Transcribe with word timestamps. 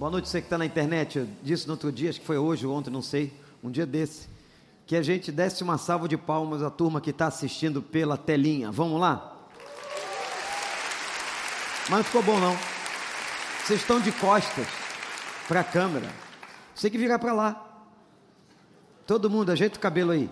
Boa 0.00 0.10
noite, 0.10 0.30
você 0.30 0.40
que 0.40 0.46
está 0.46 0.56
na 0.56 0.64
internet. 0.64 1.18
Eu 1.18 1.28
disse 1.42 1.66
no 1.66 1.74
outro 1.74 1.92
dia, 1.92 2.08
acho 2.08 2.20
que 2.20 2.26
foi 2.26 2.38
hoje 2.38 2.66
ou 2.66 2.74
ontem, 2.74 2.88
não 2.88 3.02
sei, 3.02 3.30
um 3.62 3.70
dia 3.70 3.84
desse, 3.84 4.30
que 4.86 4.96
a 4.96 5.02
gente 5.02 5.30
desse 5.30 5.62
uma 5.62 5.76
salva 5.76 6.08
de 6.08 6.16
palmas 6.16 6.62
à 6.62 6.70
turma 6.70 7.02
que 7.02 7.10
está 7.10 7.26
assistindo 7.26 7.82
pela 7.82 8.16
telinha. 8.16 8.72
Vamos 8.72 8.98
lá? 8.98 9.36
Mas 11.90 11.98
não 11.98 12.02
ficou 12.02 12.22
bom, 12.22 12.40
não. 12.40 12.56
Vocês 13.62 13.82
estão 13.82 14.00
de 14.00 14.10
costas 14.12 14.66
para 15.46 15.60
a 15.60 15.64
câmera. 15.64 16.08
Você 16.74 16.88
tem 16.88 16.92
que 16.92 16.96
virar 16.96 17.18
para 17.18 17.34
lá. 17.34 17.62
Todo 19.06 19.28
mundo, 19.28 19.52
ajeita 19.52 19.76
o 19.76 19.80
cabelo 19.80 20.12
aí. 20.12 20.30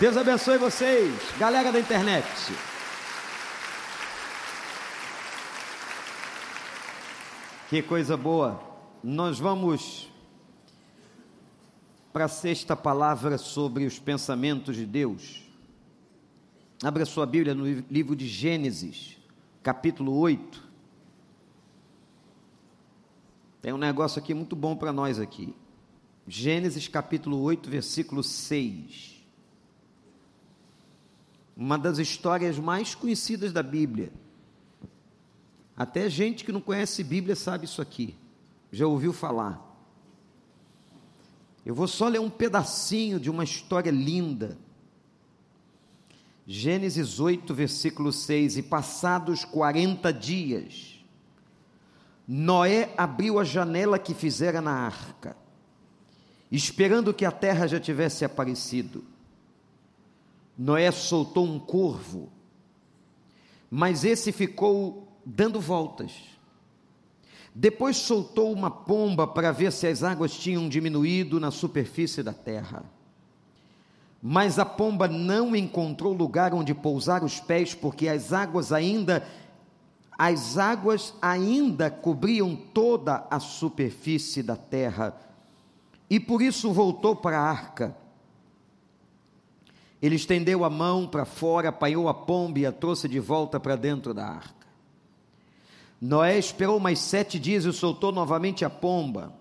Deus 0.00 0.16
abençoe 0.16 0.56
vocês, 0.56 1.12
galera 1.38 1.70
da 1.70 1.78
internet. 1.78 2.26
Que 7.68 7.82
coisa 7.82 8.16
boa. 8.16 8.60
Nós 9.02 9.40
vamos 9.40 10.08
para 12.12 12.26
a 12.26 12.28
sexta 12.28 12.76
palavra 12.76 13.36
sobre 13.38 13.84
os 13.84 13.98
pensamentos 13.98 14.76
de 14.76 14.86
Deus. 14.86 15.42
Abra 16.80 17.04
sua 17.04 17.26
Bíblia 17.26 17.56
no 17.56 17.66
livro 17.90 18.14
de 18.14 18.28
Gênesis, 18.28 19.16
capítulo 19.64 20.16
8. 20.16 20.62
Tem 23.60 23.72
um 23.72 23.78
negócio 23.78 24.20
aqui 24.20 24.32
muito 24.32 24.54
bom 24.54 24.76
para 24.76 24.92
nós 24.92 25.18
aqui. 25.18 25.52
Gênesis 26.24 26.86
capítulo 26.86 27.40
8, 27.40 27.68
versículo 27.68 28.22
6. 28.22 29.24
Uma 31.56 31.76
das 31.76 31.98
histórias 31.98 32.60
mais 32.60 32.94
conhecidas 32.94 33.52
da 33.52 33.62
Bíblia. 33.62 34.12
Até 35.76 36.08
gente 36.08 36.44
que 36.44 36.52
não 36.52 36.60
conhece 36.60 37.04
Bíblia 37.04 37.36
sabe 37.36 37.66
isso 37.66 37.82
aqui, 37.82 38.16
já 38.72 38.86
ouviu 38.86 39.12
falar. 39.12 39.62
Eu 41.66 41.74
vou 41.74 41.86
só 41.86 42.08
ler 42.08 42.20
um 42.20 42.30
pedacinho 42.30 43.20
de 43.20 43.28
uma 43.28 43.44
história 43.44 43.90
linda. 43.90 44.56
Gênesis 46.46 47.20
8, 47.20 47.52
versículo 47.52 48.12
6: 48.12 48.56
E 48.56 48.62
passados 48.62 49.44
40 49.44 50.12
dias, 50.12 51.04
Noé 52.26 52.94
abriu 52.96 53.38
a 53.38 53.44
janela 53.44 53.98
que 53.98 54.14
fizera 54.14 54.62
na 54.62 54.72
arca, 54.72 55.36
esperando 56.50 57.12
que 57.12 57.24
a 57.24 57.32
terra 57.32 57.66
já 57.66 57.78
tivesse 57.78 58.24
aparecido. 58.24 59.04
Noé 60.56 60.90
soltou 60.90 61.44
um 61.44 61.58
corvo, 61.58 62.32
mas 63.70 64.04
esse 64.04 64.32
ficou 64.32 65.05
dando 65.26 65.60
voltas. 65.60 66.12
Depois 67.52 67.96
soltou 67.96 68.52
uma 68.52 68.70
pomba 68.70 69.26
para 69.26 69.50
ver 69.50 69.72
se 69.72 69.88
as 69.88 70.04
águas 70.04 70.32
tinham 70.32 70.68
diminuído 70.68 71.40
na 71.40 71.50
superfície 71.50 72.22
da 72.22 72.32
terra. 72.32 72.84
Mas 74.22 74.58
a 74.58 74.64
pomba 74.64 75.08
não 75.08 75.56
encontrou 75.56 76.12
lugar 76.12 76.54
onde 76.54 76.72
pousar 76.74 77.24
os 77.24 77.40
pés, 77.40 77.74
porque 77.74 78.08
as 78.08 78.32
águas 78.32 78.72
ainda 78.72 79.26
as 80.18 80.56
águas 80.56 81.12
ainda 81.20 81.90
cobriam 81.90 82.56
toda 82.56 83.26
a 83.30 83.38
superfície 83.38 84.42
da 84.42 84.56
terra. 84.56 85.14
E 86.08 86.18
por 86.18 86.40
isso 86.40 86.72
voltou 86.72 87.14
para 87.14 87.38
a 87.38 87.42
arca. 87.42 87.94
Ele 90.00 90.14
estendeu 90.14 90.64
a 90.64 90.70
mão 90.70 91.06
para 91.06 91.26
fora, 91.26 91.68
apanhou 91.68 92.08
a 92.08 92.14
pomba 92.14 92.60
e 92.60 92.66
a 92.66 92.72
trouxe 92.72 93.08
de 93.08 93.20
volta 93.20 93.60
para 93.60 93.76
dentro 93.76 94.14
da 94.14 94.26
arca. 94.26 94.55
Noé 96.00 96.38
esperou 96.38 96.78
mais 96.78 96.98
sete 96.98 97.38
dias 97.38 97.64
e 97.64 97.72
soltou 97.72 98.12
novamente 98.12 98.64
a 98.64 98.70
pomba. 98.70 99.34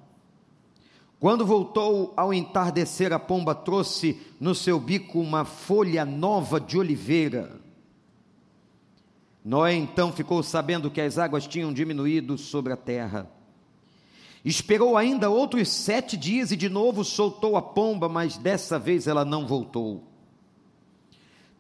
Quando 1.20 1.46
voltou 1.46 2.14
ao 2.16 2.34
entardecer, 2.34 3.12
a 3.12 3.20
pomba 3.20 3.56
trouxe 3.56 4.20
no 4.40 4.54
seu 4.54 4.80
bico 4.80 5.20
uma 5.20 5.44
folha 5.44 6.06
nova 6.06 6.60
de 6.60 6.78
oliveira. 6.78 7.60
Noé 9.44 9.74
então 9.74 10.12
ficou 10.12 10.42
sabendo 10.42 10.90
que 10.90 11.02
as 11.02 11.18
águas 11.18 11.48
tinham 11.48 11.74
diminuído 11.74 12.38
sobre 12.38 12.74
a 12.74 12.78
terra. 12.78 13.30
Esperou 14.44 14.96
ainda 14.96 15.30
outros 15.30 15.70
sete 15.70 16.16
dias 16.16 16.52
e 16.52 16.56
de 16.56 16.70
novo 16.70 17.04
soltou 17.04 17.58
a 17.58 17.62
pomba, 17.62 18.08
mas 18.08 18.38
dessa 18.38 18.78
vez 18.78 19.08
ela 19.08 19.26
não 19.26 19.48
voltou. 19.48 20.04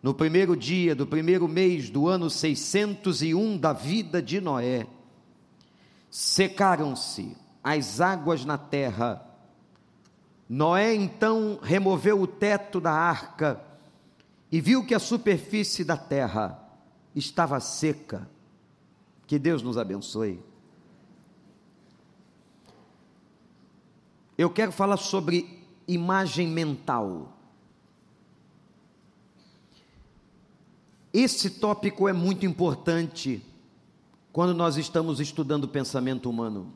No 0.03 0.13
primeiro 0.13 0.55
dia 0.55 0.93
do 0.93 1.07
primeiro 1.07 1.47
mês 1.47 1.89
do 1.89 2.07
ano 2.07 2.29
601 2.29 3.57
da 3.57 3.73
vida 3.73 4.21
de 4.21 4.39
Noé, 4.39 4.85
secaram-se 6.15 7.35
as 7.61 7.99
águas 7.99 8.45
na 8.45 8.57
terra. 8.57 9.21
Noé 10.47 10.95
então 10.95 11.59
removeu 11.61 12.21
o 12.21 12.25
teto 12.25 12.79
da 12.79 12.93
arca 12.93 13.61
e 14.49 14.61
viu 14.61 14.85
que 14.85 14.95
a 14.95 14.99
superfície 14.99 15.83
da 15.83 15.97
terra 15.97 16.57
estava 17.13 17.59
seca. 17.59 18.29
Que 19.27 19.37
Deus 19.37 19.61
nos 19.61 19.77
abençoe. 19.77 20.41
Eu 24.37 24.49
quero 24.49 24.71
falar 24.71 24.95
sobre 24.95 25.67
imagem 25.85 26.47
mental. 26.47 27.37
Esse 31.11 31.49
tópico 31.49 32.07
é 32.07 32.13
muito 32.13 32.45
importante 32.45 33.43
quando 34.35 34.53
nós 34.53 34.75
estamos 34.75 35.21
estudando 35.21 35.63
o 35.63 35.67
pensamento 35.69 36.29
humano. 36.29 36.73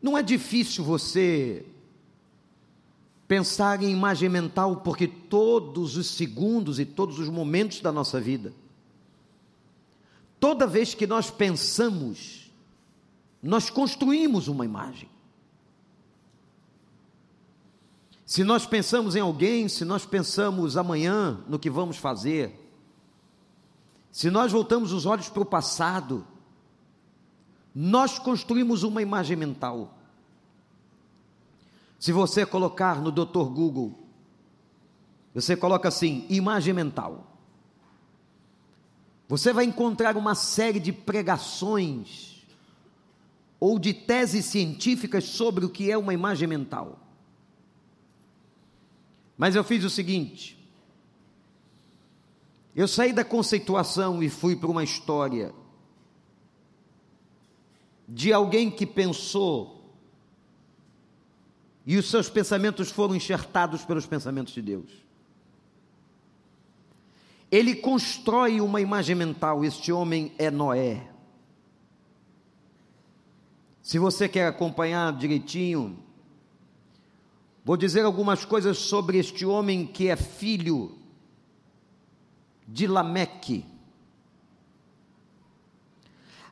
Não 0.00 0.16
é 0.16 0.22
difícil 0.22 0.84
você 0.84 1.66
pensar 3.26 3.82
em 3.82 3.90
imagem 3.90 4.28
mental, 4.28 4.76
porque 4.82 5.08
todos 5.08 5.96
os 5.96 6.06
segundos 6.06 6.78
e 6.78 6.84
todos 6.84 7.18
os 7.18 7.28
momentos 7.28 7.80
da 7.80 7.90
nossa 7.90 8.20
vida, 8.20 8.52
toda 10.38 10.64
vez 10.64 10.94
que 10.94 11.08
nós 11.08 11.28
pensamos, 11.28 12.52
nós 13.42 13.68
construímos 13.70 14.46
uma 14.46 14.64
imagem. 14.64 15.08
Se 18.24 18.44
nós 18.44 18.64
pensamos 18.64 19.16
em 19.16 19.20
alguém, 19.20 19.66
se 19.68 19.84
nós 19.84 20.06
pensamos 20.06 20.76
amanhã 20.76 21.42
no 21.48 21.58
que 21.58 21.68
vamos 21.68 21.96
fazer, 21.96 22.63
se 24.14 24.30
nós 24.30 24.52
voltamos 24.52 24.92
os 24.92 25.06
olhos 25.06 25.28
para 25.28 25.42
o 25.42 25.44
passado, 25.44 26.24
nós 27.74 28.16
construímos 28.16 28.84
uma 28.84 29.02
imagem 29.02 29.36
mental. 29.36 29.98
Se 31.98 32.12
você 32.12 32.46
colocar 32.46 33.00
no 33.00 33.10
Dr. 33.10 33.42
Google, 33.52 33.98
você 35.34 35.56
coloca 35.56 35.88
assim, 35.88 36.26
imagem 36.30 36.72
mental. 36.72 37.36
Você 39.26 39.52
vai 39.52 39.64
encontrar 39.64 40.16
uma 40.16 40.36
série 40.36 40.78
de 40.78 40.92
pregações 40.92 42.46
ou 43.58 43.80
de 43.80 43.92
teses 43.92 44.44
científicas 44.44 45.24
sobre 45.24 45.64
o 45.64 45.68
que 45.68 45.90
é 45.90 45.98
uma 45.98 46.14
imagem 46.14 46.46
mental. 46.46 47.00
Mas 49.36 49.56
eu 49.56 49.64
fiz 49.64 49.82
o 49.82 49.90
seguinte: 49.90 50.63
eu 52.74 52.88
saí 52.88 53.12
da 53.12 53.24
conceituação 53.24 54.22
e 54.22 54.28
fui 54.28 54.56
para 54.56 54.70
uma 54.70 54.82
história 54.82 55.54
de 58.08 58.32
alguém 58.32 58.70
que 58.70 58.86
pensou 58.86 59.94
e 61.86 61.96
os 61.96 62.10
seus 62.10 62.28
pensamentos 62.28 62.90
foram 62.90 63.14
enxertados 63.14 63.84
pelos 63.84 64.06
pensamentos 64.06 64.52
de 64.52 64.62
Deus. 64.62 64.90
Ele 67.50 67.76
constrói 67.76 68.60
uma 68.60 68.80
imagem 68.80 69.14
mental, 69.14 69.64
este 69.64 69.92
homem 69.92 70.32
é 70.38 70.50
Noé. 70.50 71.10
Se 73.82 73.98
você 73.98 74.28
quer 74.28 74.48
acompanhar 74.48 75.12
direitinho, 75.12 76.04
Vou 77.64 77.78
dizer 77.78 78.04
algumas 78.04 78.44
coisas 78.44 78.76
sobre 78.76 79.16
este 79.16 79.46
homem 79.46 79.86
que 79.86 80.08
é 80.08 80.16
filho 80.16 80.98
de 82.66 82.86
Lameque. 82.86 83.64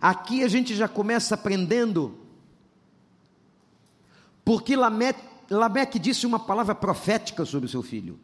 Aqui 0.00 0.43
a 0.43 0.49
gente 0.49 0.75
já 0.75 0.88
começa 0.88 1.35
aprendendo, 1.35 2.19
porque 4.44 4.75
Lameque, 4.75 5.23
Lameque 5.49 5.99
disse 5.99 6.26
uma 6.26 6.41
palavra 6.41 6.75
profética 6.75 7.44
sobre 7.44 7.69
seu 7.69 7.82
filho. 7.82 8.19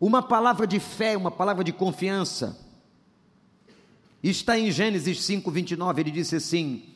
Uma 0.00 0.22
palavra 0.22 0.66
de 0.66 0.78
fé, 0.78 1.16
uma 1.16 1.30
palavra 1.30 1.64
de 1.64 1.72
confiança. 1.72 2.60
Está 4.22 4.58
em 4.58 4.70
Gênesis 4.70 5.22
5, 5.22 5.50
29, 5.50 6.00
ele 6.00 6.10
disse 6.10 6.36
assim: 6.36 6.93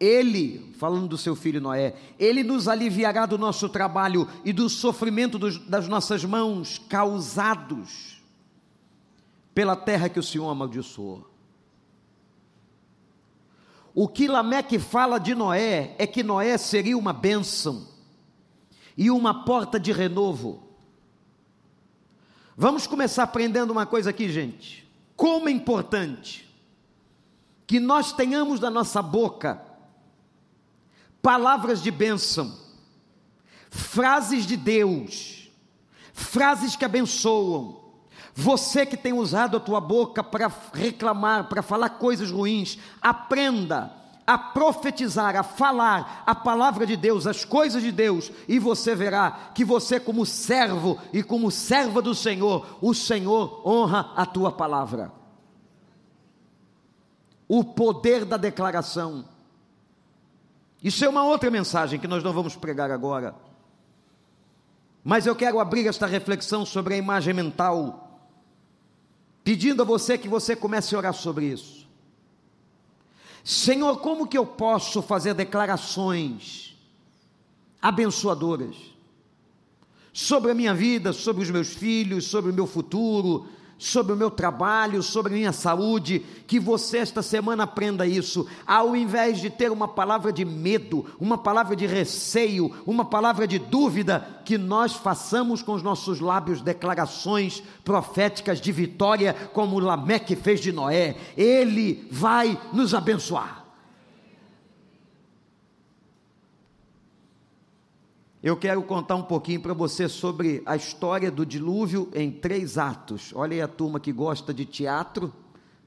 ele, 0.00 0.72
falando 0.78 1.08
do 1.08 1.18
seu 1.18 1.34
filho 1.34 1.60
Noé, 1.60 1.94
ele 2.18 2.44
nos 2.44 2.68
aliviará 2.68 3.26
do 3.26 3.36
nosso 3.36 3.68
trabalho 3.68 4.28
e 4.44 4.52
do 4.52 4.68
sofrimento 4.68 5.38
dos, 5.38 5.58
das 5.66 5.88
nossas 5.88 6.24
mãos 6.24 6.78
causados 6.88 8.22
pela 9.54 9.74
terra 9.74 10.08
que 10.08 10.20
o 10.20 10.22
Senhor 10.22 10.48
amaldiçoou. 10.48 11.28
O 13.92 14.06
que 14.06 14.28
Lameque 14.28 14.78
fala 14.78 15.18
de 15.18 15.34
Noé 15.34 15.96
é 15.98 16.06
que 16.06 16.22
Noé 16.22 16.56
seria 16.56 16.96
uma 16.96 17.12
bênção 17.12 17.88
e 18.96 19.10
uma 19.10 19.44
porta 19.44 19.80
de 19.80 19.90
renovo. 19.90 20.62
Vamos 22.56 22.86
começar 22.86 23.24
aprendendo 23.24 23.72
uma 23.72 23.86
coisa 23.86 24.10
aqui, 24.10 24.28
gente. 24.28 24.88
Como 25.16 25.48
é 25.48 25.52
importante 25.52 26.48
que 27.66 27.80
nós 27.80 28.12
tenhamos 28.12 28.60
da 28.60 28.70
nossa 28.70 29.02
boca 29.02 29.67
palavras 31.28 31.82
de 31.82 31.90
bênção, 31.90 32.56
frases 33.68 34.46
de 34.46 34.56
Deus, 34.56 35.50
frases 36.14 36.74
que 36.74 36.86
abençoam. 36.86 37.76
Você 38.34 38.86
que 38.86 38.96
tem 38.96 39.12
usado 39.12 39.58
a 39.58 39.60
tua 39.60 39.78
boca 39.78 40.24
para 40.24 40.50
reclamar, 40.72 41.46
para 41.46 41.60
falar 41.60 41.90
coisas 41.90 42.30
ruins, 42.30 42.78
aprenda 43.02 43.92
a 44.26 44.38
profetizar, 44.38 45.36
a 45.36 45.42
falar 45.42 46.22
a 46.24 46.34
palavra 46.34 46.86
de 46.86 46.96
Deus, 46.96 47.26
as 47.26 47.44
coisas 47.44 47.82
de 47.82 47.92
Deus, 47.92 48.32
e 48.48 48.58
você 48.58 48.94
verá 48.94 49.50
que 49.54 49.66
você, 49.66 50.00
como 50.00 50.24
servo 50.24 50.98
e 51.12 51.22
como 51.22 51.50
serva 51.50 52.00
do 52.00 52.14
Senhor, 52.14 52.78
o 52.80 52.94
Senhor 52.94 53.60
honra 53.68 54.14
a 54.16 54.24
tua 54.24 54.50
palavra. 54.50 55.12
O 57.46 57.62
poder 57.62 58.24
da 58.24 58.38
declaração. 58.38 59.36
Isso 60.82 61.04
é 61.04 61.08
uma 61.08 61.24
outra 61.24 61.50
mensagem 61.50 61.98
que 61.98 62.06
nós 62.06 62.22
não 62.22 62.32
vamos 62.32 62.54
pregar 62.54 62.90
agora. 62.90 63.34
Mas 65.02 65.26
eu 65.26 65.34
quero 65.34 65.58
abrir 65.58 65.86
esta 65.86 66.06
reflexão 66.06 66.64
sobre 66.64 66.94
a 66.94 66.96
imagem 66.96 67.34
mental, 67.34 68.20
pedindo 69.42 69.82
a 69.82 69.84
você 69.84 70.16
que 70.16 70.28
você 70.28 70.54
comece 70.54 70.94
a 70.94 70.98
orar 70.98 71.14
sobre 71.14 71.46
isso. 71.46 71.88
Senhor, 73.42 74.00
como 74.00 74.26
que 74.26 74.36
eu 74.36 74.44
posso 74.44 75.00
fazer 75.00 75.34
declarações 75.34 76.76
abençoadoras 77.80 78.76
sobre 80.12 80.50
a 80.50 80.54
minha 80.54 80.74
vida, 80.74 81.12
sobre 81.12 81.42
os 81.42 81.50
meus 81.50 81.68
filhos, 81.68 82.26
sobre 82.26 82.50
o 82.50 82.54
meu 82.54 82.66
futuro, 82.66 83.48
sobre 83.78 84.12
o 84.12 84.16
meu 84.16 84.30
trabalho, 84.30 85.02
sobre 85.02 85.32
a 85.32 85.36
minha 85.36 85.52
saúde, 85.52 86.24
que 86.46 86.58
você 86.58 86.98
esta 86.98 87.22
semana 87.22 87.62
aprenda 87.62 88.06
isso, 88.06 88.46
ao 88.66 88.96
invés 88.96 89.40
de 89.40 89.48
ter 89.48 89.70
uma 89.70 89.86
palavra 89.86 90.32
de 90.32 90.44
medo, 90.44 91.06
uma 91.20 91.38
palavra 91.38 91.76
de 91.76 91.86
receio, 91.86 92.74
uma 92.84 93.04
palavra 93.04 93.46
de 93.46 93.58
dúvida, 93.58 94.42
que 94.44 94.58
nós 94.58 94.94
façamos 94.94 95.62
com 95.62 95.72
os 95.72 95.82
nossos 95.82 96.20
lábios 96.20 96.60
declarações 96.60 97.62
proféticas 97.84 98.60
de 98.60 98.72
vitória, 98.72 99.34
como 99.52 99.78
Lameque 99.78 100.34
fez 100.34 100.60
de 100.60 100.72
Noé, 100.72 101.16
ele 101.36 102.06
vai 102.10 102.60
nos 102.72 102.94
abençoar. 102.94 103.57
Eu 108.40 108.56
quero 108.56 108.80
contar 108.82 109.16
um 109.16 109.22
pouquinho 109.22 109.60
para 109.60 109.74
você 109.74 110.08
sobre 110.08 110.62
a 110.64 110.76
história 110.76 111.28
do 111.28 111.44
dilúvio 111.44 112.08
em 112.14 112.30
três 112.30 112.78
atos. 112.78 113.32
Olha 113.34 113.54
aí 113.54 113.60
a 113.60 113.66
turma 113.66 113.98
que 113.98 114.12
gosta 114.12 114.54
de 114.54 114.64
teatro, 114.64 115.32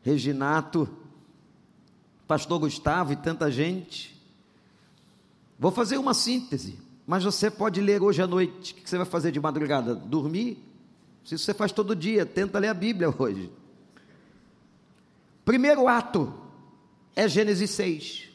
Reginato, 0.03 0.89
Pastor 2.27 2.59
Gustavo 2.59 3.13
e 3.13 3.15
tanta 3.15 3.49
gente. 3.49 4.19
Vou 5.57 5.71
fazer 5.71 5.97
uma 5.97 6.13
síntese, 6.13 6.77
mas 7.07 7.23
você 7.23 7.49
pode 7.49 7.79
ler 7.79 8.01
hoje 8.01 8.21
à 8.21 8.27
noite. 8.27 8.73
O 8.73 8.75
que 8.75 8.89
você 8.89 8.97
vai 8.97 9.05
fazer 9.05 9.31
de 9.31 9.39
madrugada? 9.39 9.95
Dormir? 9.95 10.61
Se 11.23 11.37
você 11.37 11.53
faz 11.53 11.71
todo 11.71 11.95
dia, 11.95 12.25
tenta 12.25 12.59
ler 12.59 12.67
a 12.67 12.73
Bíblia 12.73 13.13
hoje. 13.17 13.49
Primeiro 15.45 15.87
ato 15.87 16.33
é 17.15 17.29
Gênesis 17.29 17.69
6 17.71 18.30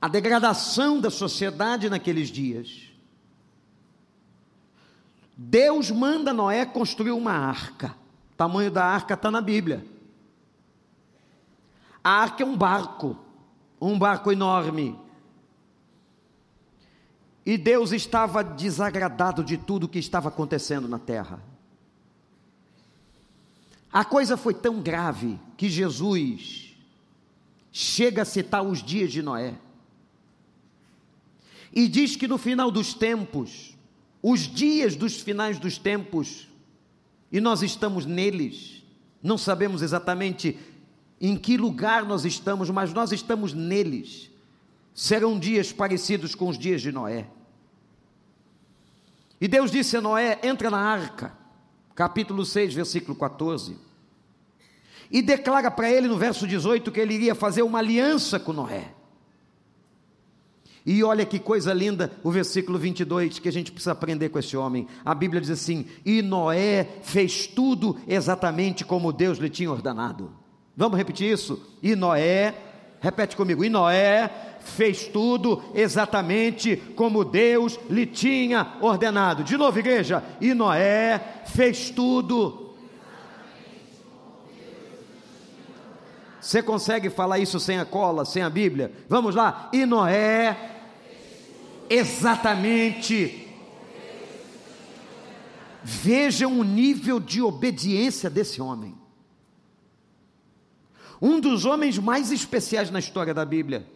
a 0.00 0.06
degradação 0.06 1.00
da 1.00 1.10
sociedade 1.10 1.90
naqueles 1.90 2.28
dias. 2.28 2.88
Deus 5.36 5.90
manda 5.90 6.32
Noé 6.32 6.64
construir 6.64 7.12
uma 7.12 7.32
arca. 7.32 7.94
O 8.32 8.36
tamanho 8.36 8.70
da 8.70 8.84
arca 8.84 9.14
está 9.14 9.30
na 9.30 9.40
Bíblia. 9.40 9.84
A 12.02 12.10
arca 12.10 12.42
é 12.42 12.46
um 12.46 12.56
barco, 12.56 13.16
um 13.80 13.98
barco 13.98 14.30
enorme. 14.30 14.98
E 17.44 17.56
Deus 17.56 17.92
estava 17.92 18.42
desagradado 18.44 19.42
de 19.42 19.56
tudo 19.56 19.84
o 19.84 19.88
que 19.88 19.98
estava 19.98 20.28
acontecendo 20.28 20.86
na 20.86 20.98
terra. 20.98 21.42
A 23.92 24.04
coisa 24.04 24.36
foi 24.36 24.54
tão 24.54 24.80
grave 24.80 25.40
que 25.56 25.68
Jesus 25.68 26.76
chega 27.72 28.22
a 28.22 28.26
citar 28.26 28.62
os 28.62 28.82
dias 28.82 29.10
de 29.10 29.22
Noé. 29.22 29.54
E 31.72 31.88
diz 31.88 32.16
que 32.16 32.26
no 32.26 32.38
final 32.38 32.70
dos 32.70 32.94
tempos, 32.94 33.76
os 34.22 34.40
dias 34.40 34.96
dos 34.96 35.20
finais 35.20 35.58
dos 35.58 35.78
tempos, 35.78 36.48
e 37.30 37.40
nós 37.40 37.62
estamos 37.62 38.06
neles, 38.06 38.82
não 39.22 39.36
sabemos 39.36 39.82
exatamente 39.82 40.58
em 41.20 41.36
que 41.36 41.56
lugar 41.56 42.04
nós 42.04 42.24
estamos, 42.24 42.70
mas 42.70 42.92
nós 42.92 43.12
estamos 43.12 43.52
neles, 43.52 44.30
serão 44.94 45.38
dias 45.38 45.72
parecidos 45.72 46.34
com 46.34 46.48
os 46.48 46.58
dias 46.58 46.80
de 46.80 46.90
Noé. 46.92 47.28
E 49.40 49.46
Deus 49.46 49.70
disse 49.70 49.96
a 49.96 50.00
Noé: 50.00 50.38
entra 50.42 50.70
na 50.70 50.78
arca, 50.78 51.36
capítulo 51.94 52.44
6, 52.44 52.74
versículo 52.74 53.16
14, 53.16 53.76
e 55.10 55.22
declara 55.22 55.70
para 55.70 55.90
ele 55.90 56.08
no 56.08 56.18
verso 56.18 56.46
18 56.46 56.90
que 56.90 57.00
ele 57.00 57.14
iria 57.14 57.34
fazer 57.34 57.62
uma 57.62 57.78
aliança 57.78 58.38
com 58.38 58.52
Noé. 58.52 58.94
E 60.90 61.04
olha 61.04 61.26
que 61.26 61.38
coisa 61.38 61.70
linda 61.74 62.10
o 62.24 62.30
versículo 62.30 62.78
22 62.78 63.38
que 63.38 63.48
a 63.50 63.52
gente 63.52 63.70
precisa 63.70 63.92
aprender 63.92 64.30
com 64.30 64.38
esse 64.38 64.56
homem. 64.56 64.88
A 65.04 65.14
Bíblia 65.14 65.38
diz 65.38 65.50
assim: 65.50 65.84
E 66.02 66.22
Noé 66.22 66.88
fez 67.02 67.46
tudo 67.46 67.98
exatamente 68.08 68.86
como 68.86 69.12
Deus 69.12 69.36
lhe 69.36 69.50
tinha 69.50 69.70
ordenado. 69.70 70.32
Vamos 70.74 70.96
repetir 70.96 71.30
isso? 71.30 71.62
E 71.82 71.94
Noé, 71.94 72.54
repete 73.00 73.36
comigo: 73.36 73.62
E 73.62 73.68
Noé 73.68 74.30
fez 74.60 75.06
tudo 75.06 75.62
exatamente 75.74 76.78
como 76.96 77.22
Deus 77.22 77.78
lhe 77.90 78.06
tinha 78.06 78.66
ordenado. 78.80 79.44
De 79.44 79.58
novo, 79.58 79.78
igreja: 79.78 80.24
E 80.40 80.54
Noé 80.54 81.20
fez 81.48 81.90
tudo. 81.90 82.74
Você 86.40 86.62
consegue 86.62 87.10
falar 87.10 87.38
isso 87.40 87.60
sem 87.60 87.78
a 87.78 87.84
cola, 87.84 88.24
sem 88.24 88.42
a 88.42 88.48
Bíblia? 88.48 88.90
Vamos 89.06 89.34
lá. 89.34 89.68
E 89.70 89.84
Noé 89.84 90.76
exatamente. 91.88 93.46
Vejam 95.82 96.58
o 96.58 96.64
nível 96.64 97.18
de 97.18 97.40
obediência 97.40 98.28
desse 98.28 98.60
homem. 98.60 98.96
Um 101.20 101.40
dos 101.40 101.64
homens 101.64 101.98
mais 101.98 102.30
especiais 102.30 102.90
na 102.90 102.98
história 102.98 103.32
da 103.32 103.44
Bíblia. 103.44 103.86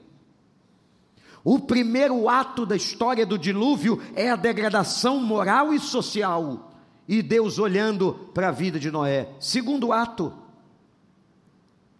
O 1.45 1.59
primeiro 1.59 2.29
ato 2.29 2.65
da 2.65 2.77
história 2.77 3.27
do 3.27 3.37
dilúvio 3.37 4.01
é 4.15 4.31
a 4.31 4.37
degradação 4.37 5.21
moral 5.21 5.75
e 5.75 5.81
social, 5.81 6.73
e 7.09 7.21
Deus 7.21 7.59
olhando 7.59 8.31
para 8.33 8.49
a 8.49 8.53
vida 8.53 8.79
de 8.79 8.91
Noé. 8.91 9.29
Segundo 9.41 9.93
ato, 9.93 10.33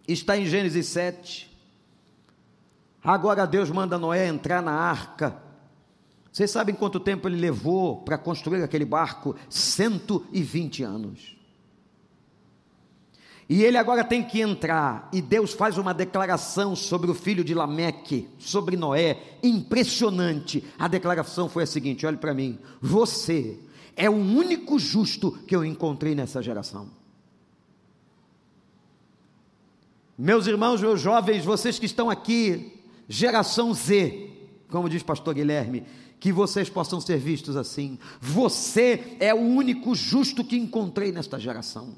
está 0.07 0.37
em 0.37 0.45
Gênesis 0.45 0.87
7. 0.87 1.51
Agora 3.03 3.45
Deus 3.45 3.69
manda 3.69 3.97
Noé 3.97 4.27
entrar 4.27 4.61
na 4.61 4.71
arca 4.71 5.42
vocês 6.33 6.49
sabem 6.49 6.73
quanto 6.73 6.99
tempo 6.99 7.29
ele 7.29 7.37
levou 7.37 7.97
para 7.97 8.17
construir 8.17 8.63
aquele 8.63 8.85
barco? 8.85 9.35
120 9.47 10.81
anos. 10.81 11.37
E 13.47 13.61
ele 13.61 13.77
agora 13.77 14.03
tem 14.03 14.23
que 14.23 14.41
entrar, 14.41 15.09
e 15.13 15.21
Deus 15.21 15.53
faz 15.53 15.77
uma 15.77 15.93
declaração 15.93 16.75
sobre 16.75 17.11
o 17.11 17.13
filho 17.13 17.43
de 17.43 17.53
Lameque, 17.53 18.27
sobre 18.39 18.75
Noé, 18.75 19.21
impressionante. 19.43 20.63
A 20.79 20.87
declaração 20.87 21.47
foi 21.47 21.63
a 21.63 21.67
seguinte: 21.67 22.03
olhe 22.03 22.17
para 22.17 22.33
mim, 22.33 22.57
você 22.81 23.59
é 23.95 24.09
o 24.09 24.13
único 24.13 24.79
justo 24.79 25.31
que 25.45 25.55
eu 25.55 25.63
encontrei 25.63 26.15
nessa 26.15 26.41
geração. 26.41 26.89
Meus 30.17 30.47
irmãos, 30.47 30.81
meus 30.81 30.99
jovens, 30.99 31.45
vocês 31.45 31.77
que 31.77 31.85
estão 31.85 32.09
aqui, 32.09 32.81
geração 33.07 33.71
Z, 33.71 34.31
como 34.67 34.89
diz 34.89 35.03
pastor 35.03 35.35
Guilherme, 35.35 35.85
que 36.23 36.31
vocês 36.31 36.69
possam 36.69 37.01
ser 37.01 37.17
vistos 37.17 37.57
assim. 37.57 37.99
Você 38.21 39.17
é 39.19 39.33
o 39.33 39.39
único 39.39 39.93
justo 39.93 40.41
que 40.41 40.55
encontrei 40.55 41.11
nesta 41.11 41.37
geração. 41.37 41.95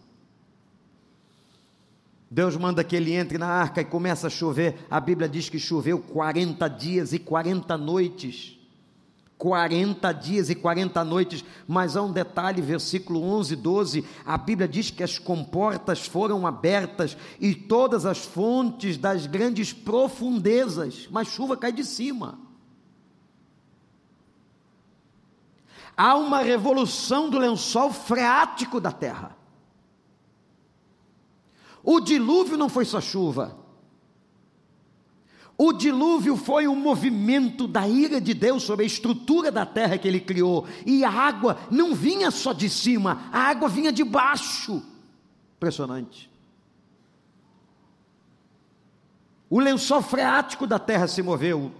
Deus 2.27 2.57
manda 2.57 2.83
que 2.83 2.95
ele 2.95 3.13
entre 3.13 3.37
na 3.37 3.45
arca 3.45 3.81
e 3.81 3.85
começa 3.85 4.25
a 4.25 4.29
chover. 4.31 4.83
A 4.89 4.99
Bíblia 4.99 5.29
diz 5.29 5.47
que 5.47 5.59
choveu 5.59 5.99
40 5.99 6.67
dias 6.69 7.13
e 7.13 7.19
40 7.19 7.77
noites. 7.77 8.57
40 9.37 10.11
dias 10.13 10.49
e 10.49 10.55
40 10.55 11.03
noites, 11.03 11.45
mas 11.67 11.95
há 11.95 12.01
um 12.01 12.11
detalhe, 12.11 12.63
versículo 12.63 13.21
11, 13.21 13.55
12, 13.55 14.05
a 14.25 14.39
Bíblia 14.39 14.67
diz 14.67 14.89
que 14.89 15.03
as 15.03 15.19
comportas 15.19 16.07
foram 16.07 16.47
abertas 16.47 17.15
e 17.39 17.53
todas 17.53 18.07
as 18.07 18.25
fontes 18.25 18.97
das 18.97 19.27
grandes 19.27 19.71
profundezas, 19.71 21.07
mas 21.11 21.27
chuva 21.27 21.55
cai 21.55 21.71
de 21.71 21.83
cima. 21.83 22.44
Há 25.97 26.15
uma 26.15 26.39
revolução 26.39 27.29
do 27.29 27.37
lençol 27.37 27.91
freático 27.91 28.81
da 28.81 28.91
terra. 28.91 29.35
O 31.83 31.99
dilúvio 31.99 32.57
não 32.57 32.67
foi 32.67 32.83
só 32.83 32.99
chuva. 32.99 33.57
O 35.57 35.71
dilúvio 35.71 36.35
foi 36.35 36.67
um 36.67 36.75
movimento 36.75 37.65
da 37.67 37.87
ira 37.87 38.19
de 38.19 38.33
Deus 38.33 38.63
sobre 38.63 38.83
a 38.83 38.87
estrutura 38.87 39.49
da 39.51 39.65
terra 39.65 39.97
que 39.97 40.07
ele 40.07 40.19
criou. 40.19 40.67
E 40.85 41.05
a 41.05 41.09
água 41.09 41.57
não 41.71 41.95
vinha 41.95 42.29
só 42.29 42.51
de 42.51 42.69
cima, 42.69 43.29
a 43.31 43.39
água 43.39 43.69
vinha 43.69 43.91
de 43.91 44.03
baixo. 44.03 44.83
Impressionante. 45.55 46.29
O 49.49 49.59
lençol 49.59 50.01
freático 50.01 50.67
da 50.67 50.77
terra 50.77 51.07
se 51.07 51.21
moveu. 51.21 51.71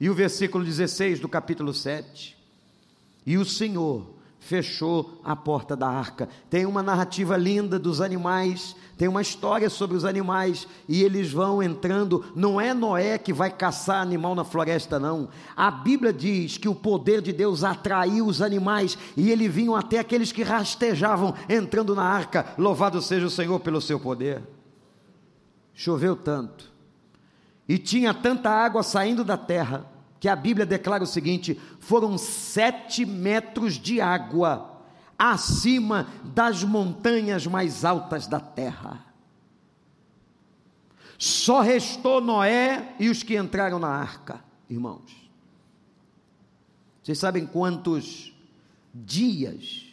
E 0.00 0.08
o 0.08 0.14
versículo 0.14 0.64
16 0.64 1.20
do 1.20 1.28
capítulo 1.28 1.74
7. 1.74 2.36
E 3.26 3.38
o 3.38 3.44
Senhor 3.44 4.14
fechou 4.44 5.20
a 5.24 5.34
porta 5.34 5.74
da 5.74 5.88
arca. 5.88 6.28
Tem 6.50 6.66
uma 6.66 6.82
narrativa 6.82 7.34
linda 7.34 7.78
dos 7.78 8.02
animais, 8.02 8.76
tem 8.98 9.08
uma 9.08 9.22
história 9.22 9.70
sobre 9.70 9.96
os 9.96 10.04
animais 10.04 10.68
e 10.86 11.02
eles 11.02 11.32
vão 11.32 11.62
entrando. 11.62 12.22
Não 12.36 12.60
é 12.60 12.74
Noé 12.74 13.16
que 13.16 13.32
vai 13.32 13.50
caçar 13.50 14.02
animal 14.02 14.34
na 14.34 14.44
floresta, 14.44 14.98
não. 14.98 15.30
A 15.56 15.70
Bíblia 15.70 16.12
diz 16.12 16.58
que 16.58 16.68
o 16.68 16.74
poder 16.74 17.22
de 17.22 17.32
Deus 17.32 17.64
atraiu 17.64 18.26
os 18.26 18.42
animais 18.42 18.98
e 19.16 19.30
eles 19.30 19.52
vinham 19.52 19.74
até 19.74 19.98
aqueles 19.98 20.30
que 20.30 20.42
rastejavam 20.42 21.34
entrando 21.48 21.94
na 21.94 22.04
arca. 22.04 22.54
Louvado 22.58 23.00
seja 23.00 23.26
o 23.26 23.30
Senhor 23.30 23.58
pelo 23.60 23.80
seu 23.80 23.98
poder. 23.98 24.42
Choveu 25.72 26.14
tanto 26.14 26.70
e 27.66 27.78
tinha 27.78 28.12
tanta 28.12 28.50
água 28.50 28.82
saindo 28.82 29.24
da 29.24 29.38
terra 29.38 29.93
que 30.24 30.28
a 30.30 30.34
Bíblia 30.34 30.64
declara 30.64 31.04
o 31.04 31.06
seguinte: 31.06 31.60
foram 31.78 32.16
sete 32.16 33.04
metros 33.04 33.74
de 33.74 34.00
água 34.00 34.80
acima 35.18 36.08
das 36.34 36.64
montanhas 36.64 37.46
mais 37.46 37.84
altas 37.84 38.26
da 38.26 38.40
terra. 38.40 39.04
Só 41.18 41.60
restou 41.60 42.22
Noé 42.22 42.94
e 42.98 43.10
os 43.10 43.22
que 43.22 43.36
entraram 43.36 43.78
na 43.78 43.88
arca, 43.88 44.42
irmãos. 44.66 45.30
Vocês 47.02 47.18
sabem 47.18 47.44
quantos 47.44 48.32
dias 48.94 49.84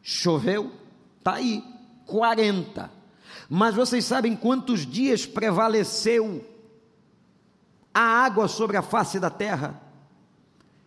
choveu? 0.00 0.72
Está 1.18 1.34
aí, 1.34 1.62
40. 2.06 2.90
Mas 3.50 3.74
vocês 3.74 4.06
sabem 4.06 4.34
quantos 4.34 4.86
dias 4.86 5.26
prevaleceu 5.26 6.47
a 7.98 8.24
água 8.24 8.46
sobre 8.46 8.76
a 8.76 8.82
face 8.82 9.18
da 9.18 9.28
terra? 9.28 9.82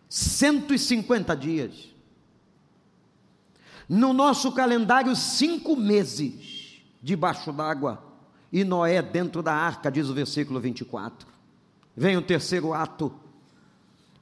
150 0.08 1.36
dias. 1.36 1.94
No 3.86 4.14
nosso 4.14 4.50
calendário, 4.52 5.14
cinco 5.14 5.76
meses 5.76 6.80
debaixo 7.02 7.52
d'água 7.52 8.02
e 8.50 8.64
Noé 8.64 9.02
dentro 9.02 9.42
da 9.42 9.52
arca, 9.52 9.90
diz 9.90 10.08
o 10.08 10.14
versículo 10.14 10.58
24. 10.58 11.28
Vem 11.94 12.16
o 12.16 12.22
terceiro 12.22 12.72
ato. 12.72 13.12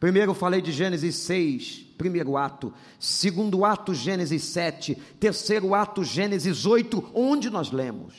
Primeiro 0.01 0.35
falei 0.35 0.61
de 0.61 0.73
Gênesis 0.73 1.15
6, 1.15 1.87
primeiro 1.97 2.37
ato. 2.37 2.75
Segundo 2.99 3.65
ato, 3.65 3.95
Gênesis 3.95 4.43
7. 4.43 4.97
Terceiro 5.21 5.77
ato, 5.77 6.03
Gênesis 6.03 6.67
8, 6.67 7.13
onde 7.15 7.51
nós 7.51 7.71
lemos. 7.71 8.15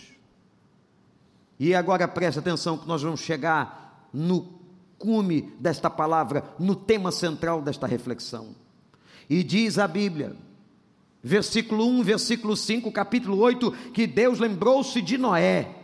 E 1.60 1.76
agora 1.76 2.08
preste 2.08 2.40
atenção 2.40 2.78
que 2.78 2.88
nós 2.88 3.02
vamos 3.02 3.20
chegar 3.20 4.08
no 4.14 4.61
cume 5.02 5.52
desta 5.60 5.90
palavra, 5.90 6.44
no 6.60 6.76
tema 6.76 7.12
central 7.12 7.62
desta 7.62 7.88
reflexão. 7.88 8.56
E 9.28 9.44
diz 9.44 9.80
a 9.80 9.88
Bíblia, 9.88 10.36
versículo 11.24 11.88
1, 11.88 12.04
versículo 12.04 12.56
5, 12.56 12.92
capítulo 12.92 13.40
8, 13.40 13.72
que 13.94 14.06
Deus 14.06 14.38
lembrou-se 14.40 15.02
de 15.02 15.18
Noé. 15.18 15.76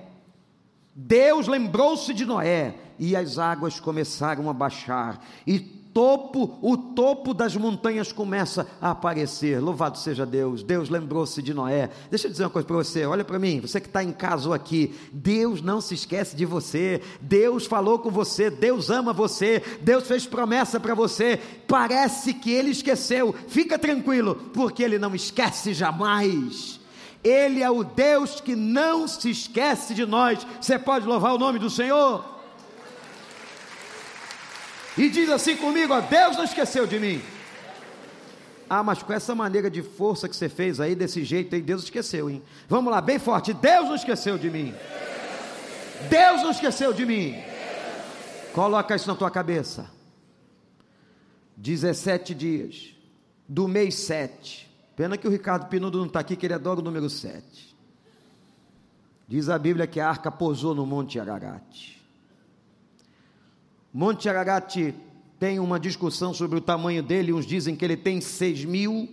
Deus 0.94 1.48
lembrou-se 1.48 2.14
de 2.14 2.26
Noé 2.26 2.76
e 3.00 3.16
as 3.16 3.38
águas 3.38 3.80
começaram 3.80 4.50
a 4.50 4.54
baixar 4.54 5.24
e 5.46 5.60
topo, 5.98 6.60
o 6.62 6.78
topo 6.78 7.34
das 7.34 7.56
montanhas 7.56 8.12
começa 8.12 8.68
a 8.80 8.92
aparecer. 8.92 9.60
Louvado 9.60 9.98
seja 9.98 10.28
Deus. 10.28 10.62
Deus 10.62 10.90
lembrou-se 10.90 11.42
de 11.42 11.56
Noé. 11.56 11.90
Deixa 12.12 12.28
eu 12.28 12.32
dizer 12.32 12.44
uma 12.44 12.52
coisa 12.52 12.68
para 12.68 12.78
você. 12.78 13.04
Olha 13.08 13.26
para 13.26 13.40
mim, 13.40 13.60
você 13.62 13.82
que 13.82 13.88
está 13.88 14.04
em 14.04 14.12
casa 14.12 14.54
aqui. 14.54 14.94
Deus 15.12 15.60
não 15.60 15.82
se 15.82 15.96
esquece 15.96 16.36
de 16.36 16.46
você. 16.46 17.02
Deus 17.20 17.66
falou 17.66 17.98
com 17.98 18.12
você. 18.12 18.52
Deus 18.52 18.92
ama 18.92 19.12
você. 19.12 19.64
Deus 19.82 20.08
fez 20.08 20.28
promessa 20.28 20.80
para 20.80 20.94
você. 20.94 21.40
Parece 21.68 22.32
que 22.32 22.52
Ele 22.52 22.70
esqueceu. 22.70 23.34
Fica 23.48 23.80
tranquilo, 23.80 24.36
porque 24.54 24.84
Ele 24.84 25.00
não 25.00 25.16
esquece 25.16 25.74
jamais. 25.74 26.80
Ele 27.24 27.64
é 27.64 27.72
o 27.72 27.84
Deus 27.84 28.40
que 28.40 28.56
não 28.56 29.08
se 29.08 29.32
esquece 29.32 29.96
de 29.96 30.06
nós. 30.06 30.46
Você 30.62 30.78
pode 30.78 31.08
louvar 31.08 31.34
o 31.34 31.40
nome 31.40 31.58
do 31.58 31.72
Senhor? 31.72 32.37
E 34.98 35.10
diz 35.10 35.30
assim 35.30 35.56
comigo: 35.56 35.94
ó, 35.94 36.02
Deus 36.02 36.38
não 36.38 36.44
esqueceu 36.44 36.88
de 36.88 37.00
mim. 37.00 37.22
Ah, 38.70 38.84
mas 38.84 39.02
com 39.02 39.14
essa 39.14 39.34
maneira 39.34 39.70
de 39.70 39.82
força 39.82 40.28
que 40.28 40.36
você 40.36 40.50
fez 40.50 40.80
aí, 40.80 40.94
desse 40.96 41.24
jeito 41.24 41.56
aí, 41.56 41.62
Deus 41.62 41.84
esqueceu, 41.84 42.30
hein? 42.30 42.44
Vamos 42.68 42.92
lá, 42.92 43.00
bem 43.00 43.20
forte: 43.20 43.54
Deus 43.54 43.88
não 43.88 43.96
esqueceu 43.96 44.38
de 44.38 44.50
mim. 44.50 44.74
Deus 46.10 46.42
não 46.44 46.52
esqueceu 46.52 46.94
de 46.94 47.06
mim. 47.06 47.36
Coloca 48.54 48.96
isso 48.96 49.08
na 49.08 49.16
tua 49.16 49.32
cabeça. 49.32 49.90
17 51.56 52.36
dias 52.36 52.96
do 53.48 53.68
mês 53.68 53.96
7. 53.96 54.68
Pena 54.96 55.18
que 55.18 55.28
o 55.28 55.32
Ricardo 55.32 55.68
Pinudo 55.68 56.00
não 56.00 56.08
está 56.08 56.20
aqui, 56.20 56.36
que 56.36 56.46
ele 56.46 56.54
adora 56.54 56.80
o 56.80 56.84
número 56.84 57.10
7. 57.10 57.76
Diz 59.28 59.50
a 59.50 59.58
Bíblia 59.58 59.86
que 59.88 60.00
a 60.00 60.10
arca 60.10 60.32
pousou 60.32 60.74
no 60.74 60.86
Monte 60.86 61.20
Ararat. 61.20 61.98
Monte 63.94 64.30
Ararat 64.30 64.94
tem 65.40 65.60
uma 65.60 65.80
discussão 65.80 66.34
sobre 66.34 66.58
o 66.58 66.62
tamanho 66.62 67.04
dele, 67.04 67.34
uns 67.34 67.46
dizem 67.46 67.76
que 67.76 67.86
ele 67.86 67.98
tem 67.98 68.20
6 68.20 68.66
mil, 68.66 69.10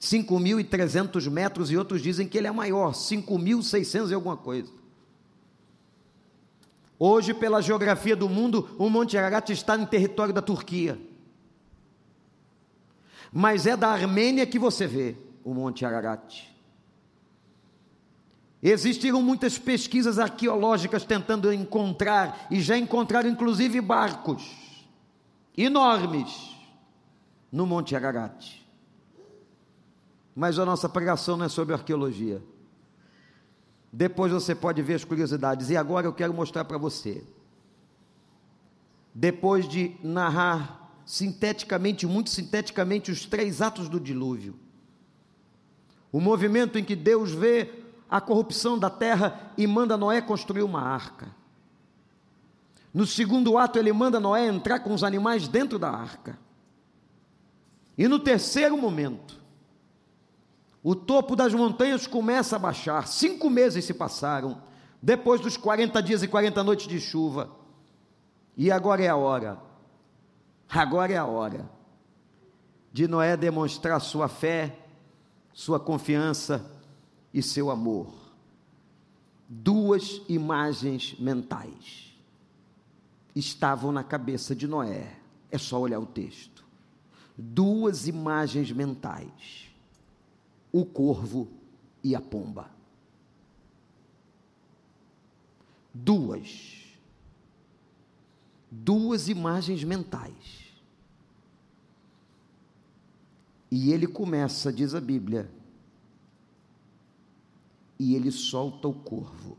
5.300 0.00 1.30
metros, 1.30 1.70
e 1.70 1.76
outros 1.76 2.02
dizem 2.02 2.26
que 2.26 2.38
ele 2.38 2.46
é 2.46 2.52
maior, 2.52 2.92
5.600 2.92 4.10
e 4.10 4.14
alguma 4.14 4.36
coisa. 4.36 4.70
Hoje, 6.98 7.32
pela 7.32 7.60
geografia 7.60 8.16
do 8.16 8.28
mundo, 8.28 8.68
o 8.76 8.90
Monte 8.90 9.16
Ararat 9.16 9.50
está 9.50 9.76
em 9.76 9.86
território 9.86 10.34
da 10.34 10.42
Turquia. 10.42 10.98
Mas 13.32 13.66
é 13.66 13.76
da 13.76 13.88
Armênia 13.88 14.46
que 14.46 14.58
você 14.58 14.86
vê 14.86 15.14
o 15.44 15.54
Monte 15.54 15.84
Ararat. 15.84 16.57
Existiram 18.62 19.22
muitas 19.22 19.56
pesquisas 19.56 20.18
arqueológicas 20.18 21.04
tentando 21.04 21.52
encontrar, 21.52 22.46
e 22.50 22.60
já 22.60 22.76
encontraram 22.76 23.28
inclusive 23.28 23.80
barcos 23.80 24.86
enormes 25.56 26.56
no 27.50 27.66
Monte 27.66 27.94
Ararat. 27.94 28.66
Mas 30.34 30.58
a 30.58 30.64
nossa 30.64 30.88
pregação 30.88 31.36
não 31.36 31.46
é 31.46 31.48
sobre 31.48 31.74
arqueologia. 31.74 32.42
Depois 33.92 34.30
você 34.30 34.54
pode 34.54 34.82
ver 34.82 34.94
as 34.94 35.04
curiosidades. 35.04 35.70
E 35.70 35.76
agora 35.76 36.06
eu 36.06 36.12
quero 36.12 36.32
mostrar 36.32 36.64
para 36.64 36.78
você. 36.78 37.24
Depois 39.14 39.68
de 39.68 39.96
narrar 40.02 40.92
sinteticamente, 41.04 42.06
muito 42.06 42.30
sinteticamente, 42.30 43.10
os 43.10 43.24
três 43.24 43.62
atos 43.62 43.88
do 43.88 43.98
dilúvio, 43.98 44.54
o 46.12 46.20
movimento 46.20 46.78
em 46.78 46.84
que 46.84 46.94
Deus 46.94 47.32
vê 47.32 47.77
a 48.10 48.20
corrupção 48.20 48.78
da 48.78 48.88
terra 48.88 49.52
e 49.56 49.66
manda 49.66 49.96
Noé 49.96 50.20
construir 50.20 50.62
uma 50.62 50.80
arca. 50.80 51.28
No 52.92 53.06
segundo 53.06 53.58
ato, 53.58 53.78
ele 53.78 53.92
manda 53.92 54.18
Noé 54.18 54.46
entrar 54.46 54.80
com 54.80 54.94
os 54.94 55.04
animais 55.04 55.46
dentro 55.46 55.78
da 55.78 55.90
arca. 55.90 56.38
E 57.96 58.08
no 58.08 58.18
terceiro 58.18 58.76
momento, 58.78 59.38
o 60.82 60.94
topo 60.94 61.36
das 61.36 61.52
montanhas 61.52 62.06
começa 62.06 62.56
a 62.56 62.58
baixar. 62.58 63.06
Cinco 63.06 63.50
meses 63.50 63.84
se 63.84 63.92
passaram, 63.92 64.62
depois 65.02 65.40
dos 65.40 65.56
40 65.56 66.02
dias 66.02 66.22
e 66.22 66.28
40 66.28 66.64
noites 66.64 66.86
de 66.86 66.98
chuva. 66.98 67.50
E 68.56 68.70
agora 68.70 69.02
é 69.02 69.08
a 69.08 69.16
hora, 69.16 69.58
agora 70.68 71.12
é 71.12 71.16
a 71.16 71.26
hora 71.26 71.68
de 72.92 73.06
Noé 73.06 73.36
demonstrar 73.36 74.00
sua 74.00 74.28
fé, 74.28 74.76
sua 75.52 75.78
confiança 75.78 76.77
e 77.38 77.42
seu 77.42 77.70
amor. 77.70 78.12
Duas 79.48 80.20
imagens 80.28 81.16
mentais 81.20 82.12
estavam 83.34 83.92
na 83.92 84.02
cabeça 84.02 84.56
de 84.56 84.66
Noé. 84.66 85.16
É 85.50 85.56
só 85.56 85.80
olhar 85.80 86.00
o 86.00 86.06
texto. 86.06 86.66
duas 87.36 88.08
imagens 88.08 88.72
mentais: 88.72 89.70
o 90.72 90.84
corvo 90.84 91.48
e 92.02 92.16
a 92.16 92.20
pomba. 92.20 92.68
Duas. 95.94 96.96
Duas 98.68 99.28
imagens 99.28 99.84
mentais. 99.84 100.66
E 103.70 103.92
ele 103.92 104.06
começa, 104.06 104.72
diz 104.72 104.94
a 104.94 105.00
Bíblia, 105.00 105.48
e 107.98 108.14
ele 108.14 108.30
solta 108.30 108.86
o 108.88 108.94
corvo. 108.94 109.58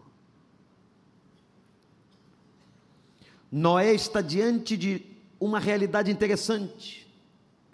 Noé 3.51 3.93
está 3.93 4.21
diante 4.21 4.77
de 4.77 5.05
uma 5.39 5.59
realidade 5.59 6.11
interessante, 6.11 7.07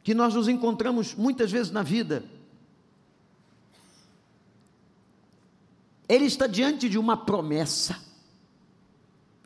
que 0.03 0.13
nós 0.13 0.33
nos 0.33 0.47
encontramos 0.47 1.13
muitas 1.15 1.51
vezes 1.51 1.71
na 1.71 1.83
vida. 1.83 2.23
Ele 6.07 6.25
está 6.25 6.47
diante 6.47 6.87
de 6.87 6.97
uma 6.97 7.17
promessa. 7.17 7.99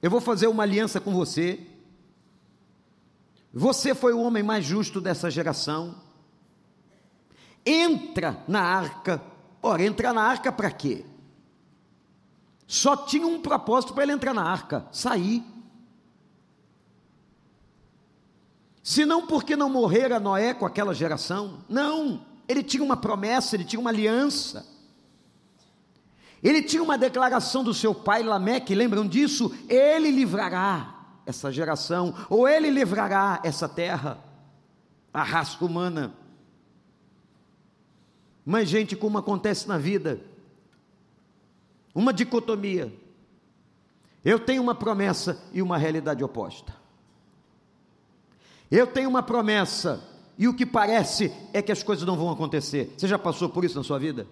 Eu 0.02 0.12
vou 0.12 0.22
fazer 0.22 0.48
uma 0.48 0.64
aliança 0.64 1.00
com 1.00 1.14
você. 1.14 1.66
Você 3.54 3.96
foi 3.96 4.14
o 4.14 4.20
homem 4.20 4.44
mais 4.44 4.66
justo 4.66 5.02
dessa 5.02 5.32
geração. 5.32 5.96
Entra 7.66 8.44
na 8.48 8.62
arca. 8.62 9.22
Ora, 9.62 9.84
entrar 9.84 10.14
na 10.14 10.22
arca 10.22 10.52
para 10.52 10.72
quê? 10.72 11.06
Só 12.68 12.96
tinha 12.96 13.26
um 13.26 13.42
propósito 13.42 13.94
para 13.94 14.04
ele 14.04 14.14
entrar 14.14 14.34
na 14.34 14.44
arca: 14.44 14.86
sair. 14.92 15.44
Se 18.84 19.06
não 19.06 19.28
porque 19.28 19.56
não 19.56 19.70
morrera 19.70 20.20
Noé 20.20 20.54
com 20.54 20.66
aquela 20.66 20.94
geração. 20.94 21.64
Não, 21.68 22.26
ele 22.48 22.64
tinha 22.64 22.84
uma 22.84 22.98
promessa, 22.98 23.56
ele 23.56 23.66
tinha 23.66 23.80
uma 23.80 23.90
aliança. 23.90 24.66
Ele 26.42 26.62
tinha 26.62 26.82
uma 26.82 26.98
declaração 26.98 27.64
do 27.64 27.74
seu 27.74 27.94
pai 27.94 28.24
Lameque, 28.24 28.74
lembram 28.74 29.06
disso? 29.06 29.54
Ele 29.68 30.10
livrará 30.10 30.96
essa 31.26 31.52
geração, 31.52 32.16
ou 32.30 32.48
ele 32.48 32.70
livrará 32.70 33.40
essa 33.44 33.68
terra, 33.68 34.18
a 35.14 35.22
raça 35.22 35.64
humana. 35.64 36.14
Mas, 38.50 38.68
gente, 38.68 38.96
como 38.96 39.16
acontece 39.16 39.68
na 39.68 39.78
vida, 39.78 40.20
uma 41.94 42.12
dicotomia. 42.12 42.92
Eu 44.26 44.40
tenho 44.40 44.60
uma 44.60 44.74
promessa 44.74 45.40
e 45.54 45.62
uma 45.62 45.78
realidade 45.78 46.24
oposta. 46.24 46.76
Eu 48.72 48.88
tenho 48.88 49.08
uma 49.08 49.22
promessa 49.22 50.04
e 50.36 50.48
o 50.48 50.56
que 50.56 50.66
parece 50.66 51.32
é 51.54 51.62
que 51.62 51.72
as 51.72 51.84
coisas 51.84 52.04
não 52.08 52.18
vão 52.18 52.32
acontecer. 52.32 52.92
Você 52.98 53.08
já 53.08 53.20
passou 53.20 53.50
por 53.50 53.64
isso 53.64 53.78
na 53.78 53.84
sua 53.84 54.00
vida? 54.00 54.26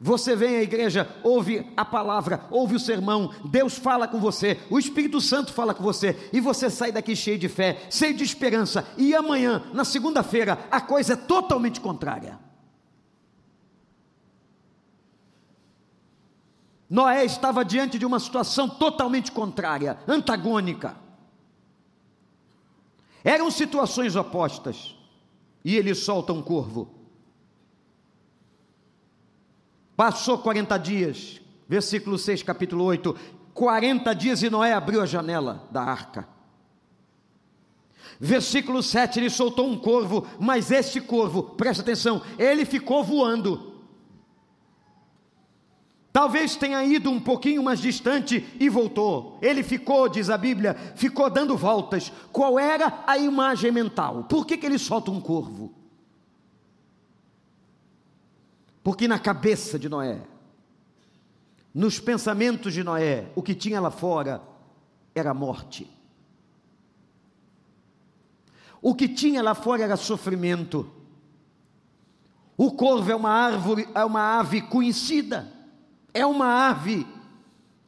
Você 0.00 0.36
vem 0.36 0.56
à 0.56 0.62
igreja, 0.62 1.12
ouve 1.24 1.72
a 1.76 1.84
palavra, 1.84 2.46
ouve 2.50 2.76
o 2.76 2.80
sermão, 2.80 3.34
Deus 3.50 3.76
fala 3.76 4.06
com 4.06 4.20
você, 4.20 4.56
o 4.70 4.78
Espírito 4.78 5.20
Santo 5.20 5.52
fala 5.52 5.74
com 5.74 5.82
você, 5.82 6.16
e 6.32 6.40
você 6.40 6.70
sai 6.70 6.92
daqui 6.92 7.16
cheio 7.16 7.36
de 7.36 7.48
fé, 7.48 7.84
cheio 7.90 8.14
de 8.14 8.22
esperança, 8.22 8.86
e 8.96 9.12
amanhã, 9.12 9.64
na 9.74 9.84
segunda-feira, 9.84 10.66
a 10.70 10.80
coisa 10.80 11.14
é 11.14 11.16
totalmente 11.16 11.80
contrária. 11.80 12.38
Noé 16.88 17.24
estava 17.24 17.64
diante 17.64 17.98
de 17.98 18.06
uma 18.06 18.20
situação 18.20 18.68
totalmente 18.68 19.32
contrária, 19.32 19.98
antagônica. 20.06 20.96
Eram 23.24 23.50
situações 23.50 24.14
opostas, 24.14 24.94
e 25.64 25.76
ele 25.76 25.92
solta 25.92 26.32
um 26.32 26.40
corvo. 26.40 26.97
Passou 29.98 30.38
40 30.38 30.78
dias, 30.78 31.40
versículo 31.68 32.16
6, 32.16 32.44
capítulo 32.44 32.84
8. 32.84 33.16
40 33.52 34.14
dias 34.14 34.44
e 34.44 34.48
Noé 34.48 34.72
abriu 34.72 35.02
a 35.02 35.06
janela 35.06 35.68
da 35.72 35.82
arca. 35.82 36.28
Versículo 38.20 38.80
7, 38.80 39.18
ele 39.18 39.28
soltou 39.28 39.68
um 39.68 39.76
corvo, 39.76 40.24
mas 40.38 40.70
este 40.70 41.00
corvo, 41.00 41.42
presta 41.42 41.82
atenção, 41.82 42.22
ele 42.38 42.64
ficou 42.64 43.02
voando. 43.02 43.74
Talvez 46.12 46.54
tenha 46.54 46.84
ido 46.84 47.10
um 47.10 47.18
pouquinho 47.18 47.60
mais 47.60 47.80
distante 47.80 48.46
e 48.60 48.68
voltou. 48.68 49.36
Ele 49.42 49.64
ficou, 49.64 50.08
diz 50.08 50.30
a 50.30 50.38
Bíblia, 50.38 50.76
ficou 50.94 51.28
dando 51.28 51.56
voltas. 51.56 52.12
Qual 52.30 52.56
era 52.56 53.02
a 53.04 53.18
imagem 53.18 53.72
mental? 53.72 54.26
Por 54.28 54.46
que, 54.46 54.56
que 54.56 54.66
ele 54.66 54.78
solta 54.78 55.10
um 55.10 55.20
corvo? 55.20 55.77
Porque 58.88 59.06
na 59.06 59.18
cabeça 59.18 59.78
de 59.78 59.86
Noé, 59.86 60.18
nos 61.74 62.00
pensamentos 62.00 62.72
de 62.72 62.82
Noé, 62.82 63.30
o 63.36 63.42
que 63.42 63.54
tinha 63.54 63.78
lá 63.82 63.90
fora 63.90 64.40
era 65.14 65.34
morte. 65.34 65.86
O 68.80 68.94
que 68.94 69.06
tinha 69.06 69.42
lá 69.42 69.54
fora 69.54 69.82
era 69.82 69.94
sofrimento. 69.94 70.90
O 72.56 72.72
corvo 72.72 73.10
é 73.10 73.14
uma 73.14 73.28
árvore, 73.28 73.86
é 73.94 74.02
uma 74.06 74.38
ave 74.38 74.62
conhecida. 74.62 75.52
É 76.14 76.24
uma 76.24 76.70
ave 76.70 77.06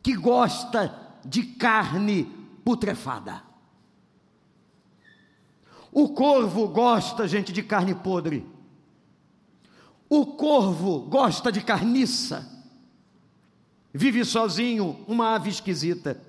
que 0.03 0.15
gosta 0.15 0.95
de 1.25 1.45
carne 1.45 2.25
putrefada. 2.63 3.43
O 5.91 6.11
corvo 6.11 6.69
gosta, 6.69 7.27
gente, 7.27 7.55
de 7.55 7.63
carne 7.63 7.95
podre. 7.95 8.60
O 10.13 10.27
corvo 10.27 11.03
gosta 11.03 11.53
de 11.53 11.63
carniça, 11.63 12.45
vive 13.95 14.25
sozinho, 14.25 15.05
uma 15.07 15.37
ave 15.37 15.51
esquisita, 15.51 16.21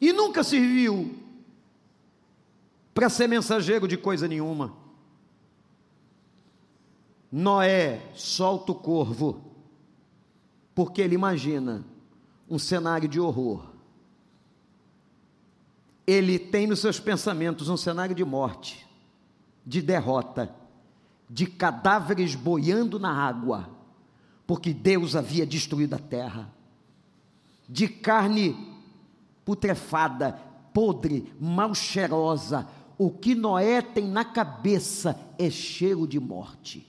e 0.00 0.12
nunca 0.12 0.42
serviu 0.42 1.16
para 2.92 3.08
ser 3.08 3.28
mensageiro 3.28 3.86
de 3.86 3.96
coisa 3.96 4.26
nenhuma. 4.26 4.76
Noé 7.30 8.10
solta 8.12 8.72
o 8.72 8.74
corvo, 8.74 9.40
porque 10.74 11.00
ele 11.00 11.14
imagina 11.14 11.84
um 12.50 12.58
cenário 12.58 13.08
de 13.08 13.20
horror. 13.20 13.70
Ele 16.04 16.40
tem 16.40 16.66
nos 16.66 16.80
seus 16.80 16.98
pensamentos 16.98 17.68
um 17.68 17.76
cenário 17.76 18.16
de 18.16 18.24
morte, 18.24 18.84
de 19.64 19.80
derrota 19.80 20.61
de 21.32 21.46
cadáveres 21.46 22.34
boiando 22.34 22.98
na 22.98 23.10
água, 23.10 23.70
porque 24.46 24.74
Deus 24.74 25.16
havia 25.16 25.46
destruído 25.46 25.94
a 25.94 25.98
terra, 25.98 26.52
de 27.66 27.88
carne 27.88 28.54
putrefada, 29.42 30.38
podre, 30.74 31.32
mal 31.40 31.74
cheirosa. 31.74 32.68
O 32.98 33.10
que 33.10 33.34
Noé 33.34 33.80
tem 33.80 34.06
na 34.06 34.26
cabeça 34.26 35.18
é 35.38 35.48
cheiro 35.48 36.06
de 36.06 36.20
morte. 36.20 36.86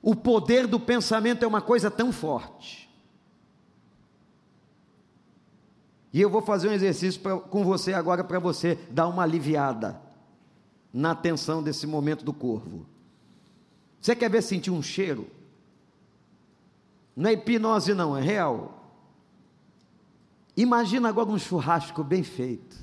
O 0.00 0.16
poder 0.16 0.66
do 0.66 0.80
pensamento 0.80 1.44
é 1.44 1.46
uma 1.46 1.60
coisa 1.60 1.90
tão 1.90 2.10
forte. 2.10 2.88
E 6.10 6.22
eu 6.22 6.30
vou 6.30 6.40
fazer 6.40 6.70
um 6.70 6.72
exercício 6.72 7.20
pra, 7.20 7.38
com 7.38 7.62
você 7.64 7.92
agora 7.92 8.24
para 8.24 8.38
você 8.38 8.76
dar 8.90 9.08
uma 9.08 9.24
aliviada 9.24 10.07
na 10.92 11.10
atenção 11.10 11.62
desse 11.62 11.86
momento 11.86 12.24
do 12.24 12.32
corvo. 12.32 12.86
Você 14.00 14.14
quer 14.14 14.30
ver 14.30 14.42
sentir 14.42 14.70
um 14.70 14.82
cheiro? 14.82 15.28
Não 17.14 17.30
é 17.30 17.32
hipnose, 17.32 17.94
não, 17.94 18.16
é 18.16 18.22
real. 18.22 18.74
Imagina 20.56 21.08
agora 21.08 21.28
um 21.28 21.38
churrasco 21.38 22.02
bem 22.02 22.22
feito. 22.22 22.76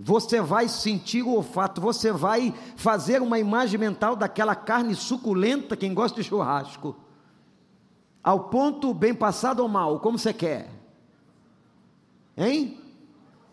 Você 0.00 0.40
vai 0.40 0.68
sentir 0.68 1.22
o 1.22 1.34
olfato, 1.34 1.80
você 1.80 2.12
vai 2.12 2.54
fazer 2.76 3.20
uma 3.20 3.38
imagem 3.38 3.78
mental 3.78 4.14
daquela 4.14 4.54
carne 4.54 4.94
suculenta, 4.94 5.76
quem 5.76 5.92
gosta 5.92 6.20
de 6.20 6.28
churrasco. 6.28 6.96
Ao 8.22 8.44
ponto 8.44 8.94
bem 8.94 9.14
passado 9.14 9.60
ou 9.60 9.68
mal, 9.68 9.98
como 10.00 10.18
você 10.18 10.32
quer? 10.32 10.70
Hein? 12.36 12.80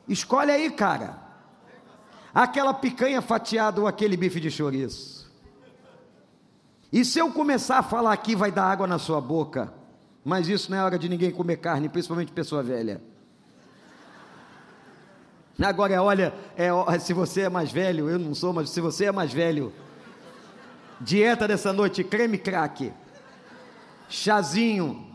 Escolhe 0.08 0.52
aí, 0.52 0.70
cara 0.72 1.25
aquela 2.36 2.74
picanha 2.74 3.22
fatiada 3.22 3.80
ou 3.80 3.88
aquele 3.88 4.18
bife 4.18 4.42
de 4.42 4.52
chouriço. 4.52 5.32
E 6.92 7.06
se 7.06 7.18
eu 7.18 7.32
começar 7.32 7.80
a 7.80 7.84
falar 7.84 8.12
aqui, 8.12 8.36
vai 8.36 8.52
dar 8.52 8.66
água 8.66 8.86
na 8.86 9.00
sua 9.00 9.22
boca. 9.22 9.74
Mas 10.24 10.50
isso 10.50 10.70
não 10.70 10.78
é 10.78 10.84
hora 10.84 11.00
de 11.00 11.08
ninguém 11.08 11.32
comer 11.32 11.58
carne, 11.58 11.88
principalmente 11.88 12.32
pessoa 12.34 12.62
velha. 12.62 13.02
Agora, 15.62 16.02
olha, 16.04 16.34
é, 16.58 16.70
se 17.00 17.14
você 17.14 17.42
é 17.42 17.50
mais 17.50 17.72
velho, 17.72 18.10
eu 18.10 18.20
não 18.20 18.36
sou, 18.36 18.52
mas 18.52 18.70
se 18.70 18.82
você 18.82 19.06
é 19.06 19.12
mais 19.12 19.32
velho, 19.32 19.72
dieta 21.00 21.48
dessa 21.48 21.72
noite: 21.72 22.04
creme 22.04 22.38
crack, 22.38 22.92
chazinho, 24.10 25.15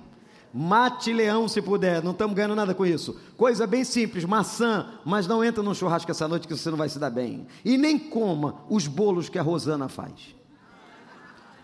Mate 0.53 1.13
leão 1.13 1.47
se 1.47 1.63
puder, 1.63 2.03
não 2.03 2.11
estamos 2.11 2.35
ganhando 2.35 2.57
nada 2.57 2.75
com 2.75 2.85
isso. 2.85 3.17
Coisa 3.37 3.69
bem 3.69 3.85
simples, 3.85 4.25
maçã, 4.25 4.87
mas 5.05 5.27
não 5.27 5.45
entra 5.45 5.63
num 5.63 5.75
churrasco 5.75 6.11
essa 6.11 6.27
noite 6.27 6.49
que 6.49 6.57
você 6.57 6.71
não 6.71 6.77
vai 6.77 6.89
se 6.89 6.99
dar 6.99 7.11
bem. 7.11 7.47
E 7.65 7.79
nem 7.79 7.97
coma 7.97 8.57
os 8.69 8.89
bolos 8.89 9.29
que 9.29 9.39
a 9.39 9.43
Rosana 9.43 9.89
faz. 9.89 10.35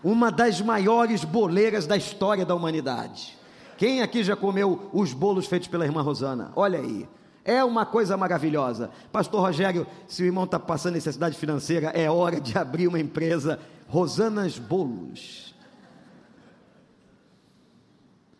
Uma 0.01 0.31
das 0.31 0.61
maiores 0.61 1.25
boleiras 1.25 1.85
da 1.85 1.97
história 1.97 2.45
da 2.45 2.55
humanidade. 2.55 3.37
Quem 3.77 4.01
aqui 4.01 4.23
já 4.23 4.37
comeu 4.37 4.89
os 4.93 5.11
bolos 5.11 5.47
feitos 5.47 5.67
pela 5.67 5.85
irmã 5.85 6.01
Rosana? 6.01 6.53
Olha 6.55 6.79
aí. 6.79 7.07
É 7.43 7.63
uma 7.63 7.85
coisa 7.85 8.15
maravilhosa. 8.15 8.89
Pastor 9.11 9.41
Rogério, 9.41 9.85
se 10.07 10.23
o 10.23 10.25
irmão 10.25 10.45
está 10.45 10.59
passando 10.59 10.93
necessidade 10.93 11.37
financeira, 11.37 11.89
é 11.89 12.09
hora 12.09 12.39
de 12.39 12.57
abrir 12.57 12.87
uma 12.87 12.99
empresa. 12.99 13.59
Rosanas 13.87 14.57
Bolos 14.57 15.46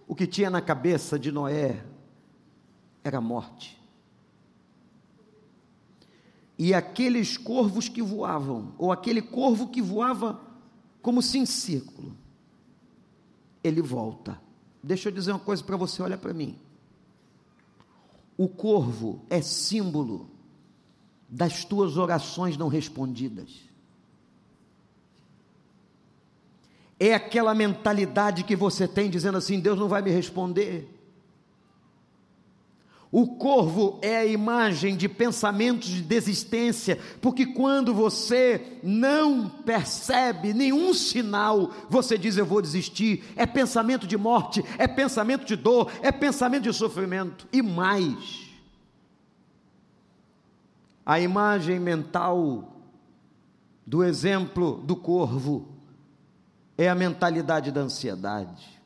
o 0.07 0.15
que 0.15 0.25
tinha 0.25 0.49
na 0.49 0.61
cabeça 0.61 1.19
de 1.19 1.31
Noé 1.31 1.85
era 3.03 3.19
morte. 3.19 3.77
E 6.57 6.73
aqueles 6.73 7.37
corvos 7.37 7.87
que 7.87 8.01
voavam, 8.01 8.73
ou 8.77 8.91
aquele 8.91 9.21
corvo 9.21 9.67
que 9.67 9.81
voava 9.81 10.41
como 11.01 11.21
se 11.21 11.37
em 11.37 11.45
círculo, 11.45 12.17
ele 13.63 13.81
volta. 13.81 14.41
Deixa 14.81 15.09
eu 15.09 15.13
dizer 15.13 15.31
uma 15.31 15.39
coisa 15.39 15.63
para 15.63 15.77
você, 15.77 16.01
olha 16.01 16.17
para 16.17 16.33
mim. 16.33 16.57
O 18.37 18.47
corvo 18.47 19.25
é 19.29 19.41
símbolo 19.41 20.29
das 21.29 21.65
tuas 21.65 21.97
orações 21.97 22.55
não 22.55 22.69
respondidas. 22.69 23.66
É 26.99 27.13
aquela 27.13 27.53
mentalidade 27.53 28.43
que 28.43 28.55
você 28.55 28.87
tem 28.87 29.09
dizendo 29.09 29.37
assim: 29.37 29.59
Deus 29.59 29.77
não 29.77 29.87
vai 29.87 30.01
me 30.01 30.11
responder. 30.11 30.97
O 33.09 33.35
corvo 33.37 33.99
é 34.01 34.17
a 34.17 34.25
imagem 34.25 34.97
de 34.97 35.07
pensamentos 35.07 35.87
de 35.87 36.01
desistência, 36.01 36.99
porque 37.21 37.45
quando 37.45 37.93
você 37.93 38.79
não 38.83 39.47
percebe 39.47 40.53
nenhum 40.53 40.93
sinal, 40.93 41.71
você 41.89 42.17
diz 42.17 42.35
eu 42.35 42.45
vou 42.45 42.61
desistir. 42.61 43.23
É 43.37 43.45
pensamento 43.45 44.05
de 44.05 44.17
morte, 44.17 44.63
é 44.77 44.87
pensamento 44.87 45.45
de 45.45 45.55
dor, 45.55 45.89
é 46.01 46.11
pensamento 46.11 46.63
de 46.63 46.73
sofrimento 46.73 47.47
e 47.53 47.61
mais. 47.61 48.45
A 51.05 51.21
imagem 51.21 51.79
mental 51.79 52.75
do 53.85 54.03
exemplo 54.03 54.83
do 54.83 54.97
corvo 54.97 55.76
é 56.77 56.87
a 56.87 56.95
mentalidade 56.95 57.71
da 57.71 57.81
ansiedade. 57.81 58.76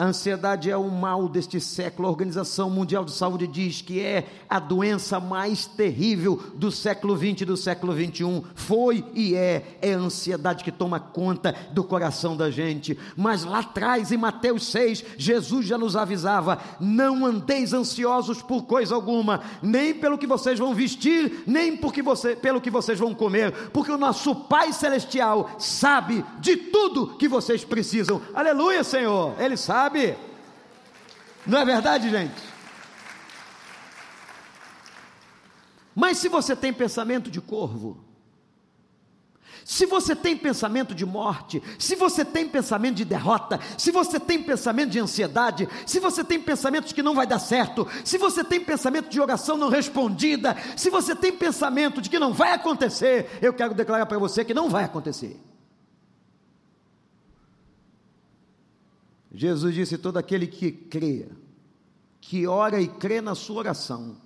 A 0.00 0.04
ansiedade 0.04 0.70
é 0.70 0.76
o 0.76 0.88
mal 0.88 1.28
deste 1.28 1.60
século. 1.60 2.06
A 2.06 2.10
Organização 2.12 2.70
Mundial 2.70 3.04
de 3.04 3.10
Saúde 3.10 3.48
diz 3.48 3.82
que 3.82 3.98
é 4.00 4.28
a 4.48 4.60
doença 4.60 5.18
mais 5.18 5.66
terrível 5.66 6.40
do 6.54 6.70
século 6.70 7.16
20 7.16 7.40
e 7.40 7.44
do 7.44 7.56
século 7.56 7.92
21. 7.92 8.44
Foi 8.54 9.04
e 9.12 9.34
é, 9.34 9.76
é 9.82 9.94
a 9.94 9.98
ansiedade 9.98 10.62
que 10.62 10.70
toma 10.70 11.00
conta 11.00 11.52
do 11.72 11.82
coração 11.82 12.36
da 12.36 12.48
gente. 12.48 12.96
Mas 13.16 13.42
lá 13.42 13.58
atrás, 13.58 14.12
em 14.12 14.16
Mateus 14.16 14.68
6, 14.68 15.04
Jesus 15.16 15.66
já 15.66 15.76
nos 15.76 15.96
avisava: 15.96 16.60
não 16.78 17.26
andeis 17.26 17.72
ansiosos 17.72 18.40
por 18.40 18.66
coisa 18.66 18.94
alguma, 18.94 19.40
nem 19.60 19.92
pelo 19.92 20.16
que 20.16 20.28
vocês 20.28 20.60
vão 20.60 20.76
vestir, 20.76 21.42
nem 21.44 21.76
porque 21.76 22.02
você, 22.02 22.36
pelo 22.36 22.60
que 22.60 22.70
vocês 22.70 23.00
vão 23.00 23.12
comer, 23.12 23.52
porque 23.72 23.90
o 23.90 23.98
nosso 23.98 24.32
Pai 24.32 24.72
Celestial 24.72 25.50
sabe 25.58 26.24
de 26.38 26.56
tudo 26.56 27.16
que 27.16 27.26
vocês 27.26 27.64
precisam. 27.64 28.22
Aleluia, 28.32 28.84
Senhor, 28.84 29.34
Ele 29.40 29.56
sabe 29.56 29.87
sabe. 29.88 30.16
Não 31.46 31.58
é 31.58 31.64
verdade, 31.64 32.10
gente? 32.10 32.48
Mas 35.94 36.18
se 36.18 36.28
você 36.28 36.54
tem 36.54 36.72
pensamento 36.72 37.30
de 37.30 37.40
corvo, 37.40 38.04
se 39.64 39.84
você 39.84 40.14
tem 40.14 40.36
pensamento 40.36 40.94
de 40.94 41.04
morte, 41.04 41.62
se 41.78 41.96
você 41.96 42.24
tem 42.24 42.48
pensamento 42.48 42.96
de 42.96 43.04
derrota, 43.04 43.58
se 43.76 43.90
você 43.90 44.20
tem 44.20 44.42
pensamento 44.42 44.90
de 44.90 45.00
ansiedade, 45.00 45.68
se 45.86 45.98
você 45.98 46.22
tem 46.22 46.40
pensamento 46.40 46.86
de 46.86 46.94
que 46.94 47.02
não 47.02 47.14
vai 47.14 47.26
dar 47.26 47.38
certo, 47.38 47.86
se 48.04 48.16
você 48.16 48.44
tem 48.44 48.60
pensamento 48.60 49.08
de 49.08 49.20
oração 49.20 49.56
não 49.56 49.68
respondida, 49.68 50.56
se 50.76 50.88
você 50.88 51.14
tem 51.14 51.32
pensamento 51.32 52.00
de 52.00 52.08
que 52.08 52.18
não 52.18 52.32
vai 52.32 52.52
acontecer, 52.52 53.38
eu 53.42 53.52
quero 53.52 53.74
declarar 53.74 54.06
para 54.06 54.18
você 54.18 54.44
que 54.44 54.54
não 54.54 54.68
vai 54.70 54.84
acontecer. 54.84 55.47
Jesus 59.38 59.72
disse: 59.72 59.96
todo 59.96 60.16
aquele 60.16 60.48
que 60.48 60.72
crê, 60.72 61.28
que 62.20 62.44
ora 62.48 62.80
e 62.80 62.88
crê 62.88 63.20
na 63.20 63.36
sua 63.36 63.58
oração, 63.58 64.16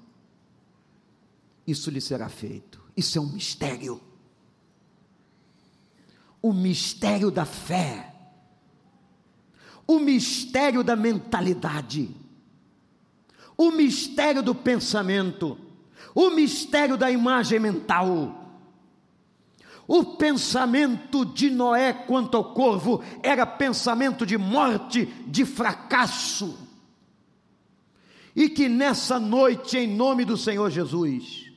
isso 1.67 1.91
lhe 1.91 2.01
será 2.01 2.31
feito. 2.31 2.83
Isso 2.97 3.19
é 3.19 3.21
um 3.21 3.27
mistério. 3.27 4.01
O 6.41 6.51
mistério 6.51 7.31
da 7.31 7.45
fé, 7.45 8.15
o 9.87 9.99
mistério 9.99 10.83
da 10.83 10.97
mentalidade, 10.97 12.09
o 13.55 13.71
mistério 13.71 14.43
do 14.43 14.55
pensamento, 14.55 15.59
o 16.15 16.31
mistério 16.31 16.97
da 16.97 17.11
imagem 17.11 17.61
mental 17.61 18.42
o 19.95 20.17
pensamento 20.17 21.23
de 21.23 21.51
Noé 21.51 21.93
quanto 21.93 22.39
ao 22.39 22.55
corvo 22.55 23.03
era 23.23 23.45
pensamento 23.45 24.25
de 24.25 24.39
morte, 24.39 25.05
de 25.27 25.45
fracasso. 25.45 26.59
E 28.35 28.49
que 28.49 28.71
nessa 28.71 29.21
noite, 29.21 29.77
em 29.77 29.87
nome 29.87 30.25
do 30.25 30.35
Senhor 30.35 30.71
Jesus, 30.71 31.53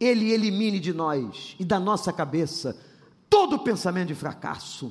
Ele 0.00 0.30
elimine 0.30 0.80
de 0.80 0.94
nós 0.94 1.54
e 1.60 1.64
da 1.66 1.78
nossa 1.78 2.10
cabeça 2.10 2.80
todo 3.28 3.58
pensamento 3.58 4.08
de 4.08 4.14
fracasso, 4.14 4.90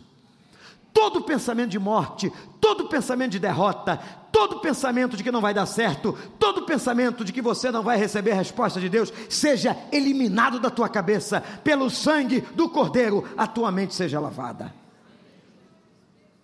todo 0.93 1.21
pensamento 1.21 1.69
de 1.69 1.79
morte, 1.79 2.31
todo 2.59 2.89
pensamento 2.89 3.31
de 3.31 3.39
derrota, 3.39 3.97
todo 4.31 4.59
pensamento 4.59 5.15
de 5.15 5.23
que 5.23 5.31
não 5.31 5.41
vai 5.41 5.53
dar 5.53 5.65
certo, 5.65 6.17
todo 6.37 6.65
pensamento 6.65 7.23
de 7.23 7.31
que 7.31 7.41
você 7.41 7.71
não 7.71 7.83
vai 7.83 7.97
receber 7.97 8.31
a 8.31 8.35
resposta 8.35 8.79
de 8.79 8.89
Deus, 8.89 9.11
seja 9.29 9.77
eliminado 9.91 10.59
da 10.59 10.69
tua 10.69 10.89
cabeça, 10.89 11.41
pelo 11.63 11.89
sangue 11.89 12.41
do 12.41 12.69
Cordeiro, 12.69 13.27
a 13.37 13.47
tua 13.47 13.71
mente 13.71 13.93
seja 13.93 14.19
lavada. 14.19 14.73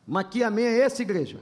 Mas 0.07 0.27
que 0.27 0.43
amém 0.43 0.65
é 0.65 0.85
esse, 0.85 1.01
igreja? 1.01 1.39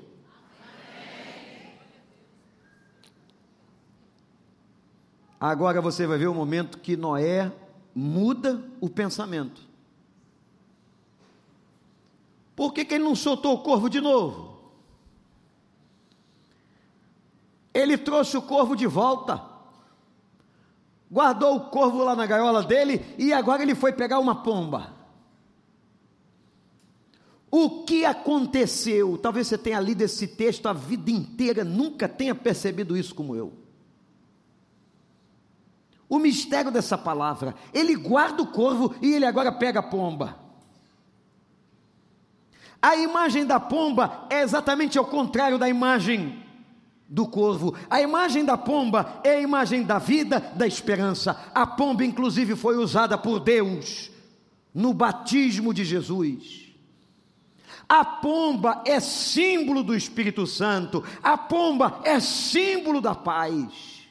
Agora 5.40 5.82
você 5.82 6.08
vai 6.08 6.18
ver 6.18 6.28
o 6.28 6.34
momento 6.34 6.78
que 6.78 6.96
Noé 6.96 7.52
muda 7.94 8.64
o 8.80 8.90
pensamento. 8.90 9.73
Por 12.56 12.74
que, 12.74 12.86
que 12.86 12.96
ele 12.96 13.04
não 13.04 13.16
soltou 13.16 13.56
o 13.56 13.64
corvo 13.64 13.90
de 13.90 14.00
novo? 14.00 14.54
Ele 17.74 17.98
trouxe 17.98 18.38
o 18.38 18.42
corvo 18.42 18.76
de 18.76 18.86
volta, 18.86 19.44
guardou 21.12 21.56
o 21.56 21.70
corvo 21.72 22.04
lá 22.04 22.16
na 22.16 22.26
gaiola 22.26 22.62
dele 22.62 23.04
e 23.18 23.34
agora 23.34 23.64
ele 23.64 23.74
foi 23.74 23.92
pegar 23.92 24.20
uma 24.20 24.44
pomba. 24.44 24.94
O 27.50 27.84
que 27.84 28.06
aconteceu? 28.06 29.18
Talvez 29.18 29.48
você 29.48 29.58
tenha 29.58 29.80
lido 29.80 30.02
esse 30.02 30.28
texto 30.28 30.68
a 30.68 30.74
vida 30.74 31.10
inteira, 31.12 31.64
nunca 31.64 32.08
tenha 32.08 32.34
percebido 32.34 32.98
isso 32.98 33.14
como 33.14 33.36
eu. 33.36 33.54
O 36.10 36.20
mistério 36.20 36.72
dessa 36.72 36.98
palavra, 36.98 37.56
ele 37.74 37.96
guarda 37.96 38.44
o 38.44 38.48
corvo 38.48 38.94
e 39.02 39.14
ele 39.14 39.26
agora 39.26 39.52
pega 39.52 39.80
a 39.80 39.84
pomba. 39.84 40.43
A 42.84 42.98
imagem 42.98 43.46
da 43.46 43.62
pomba 43.62 44.28
é 44.30 44.42
exatamente 44.42 44.98
ao 44.98 45.06
contrário 45.06 45.58
da 45.58 45.70
imagem 45.70 46.44
do 47.08 47.26
corvo. 47.26 47.74
A 47.90 48.02
imagem 48.02 48.44
da 48.44 48.58
pomba 48.58 49.22
é 49.24 49.36
a 49.36 49.42
imagem 49.42 49.84
da 49.84 50.00
vida, 50.00 50.42
da 50.54 50.68
esperança. 50.68 51.50
A 51.56 51.66
pomba, 51.66 52.04
inclusive, 52.04 52.58
foi 52.58 52.76
usada 52.76 53.18
por 53.18 53.40
Deus 53.40 54.12
no 54.74 54.94
batismo 54.94 55.74
de 55.74 55.86
Jesus. 55.86 56.74
A 57.88 58.04
pomba 58.04 58.84
é 58.86 59.00
símbolo 59.00 59.82
do 59.82 59.96
Espírito 59.96 60.46
Santo. 60.46 61.02
A 61.24 61.38
pomba 61.38 62.02
é 62.04 62.20
símbolo 62.20 63.00
da 63.00 63.16
paz. 63.16 64.02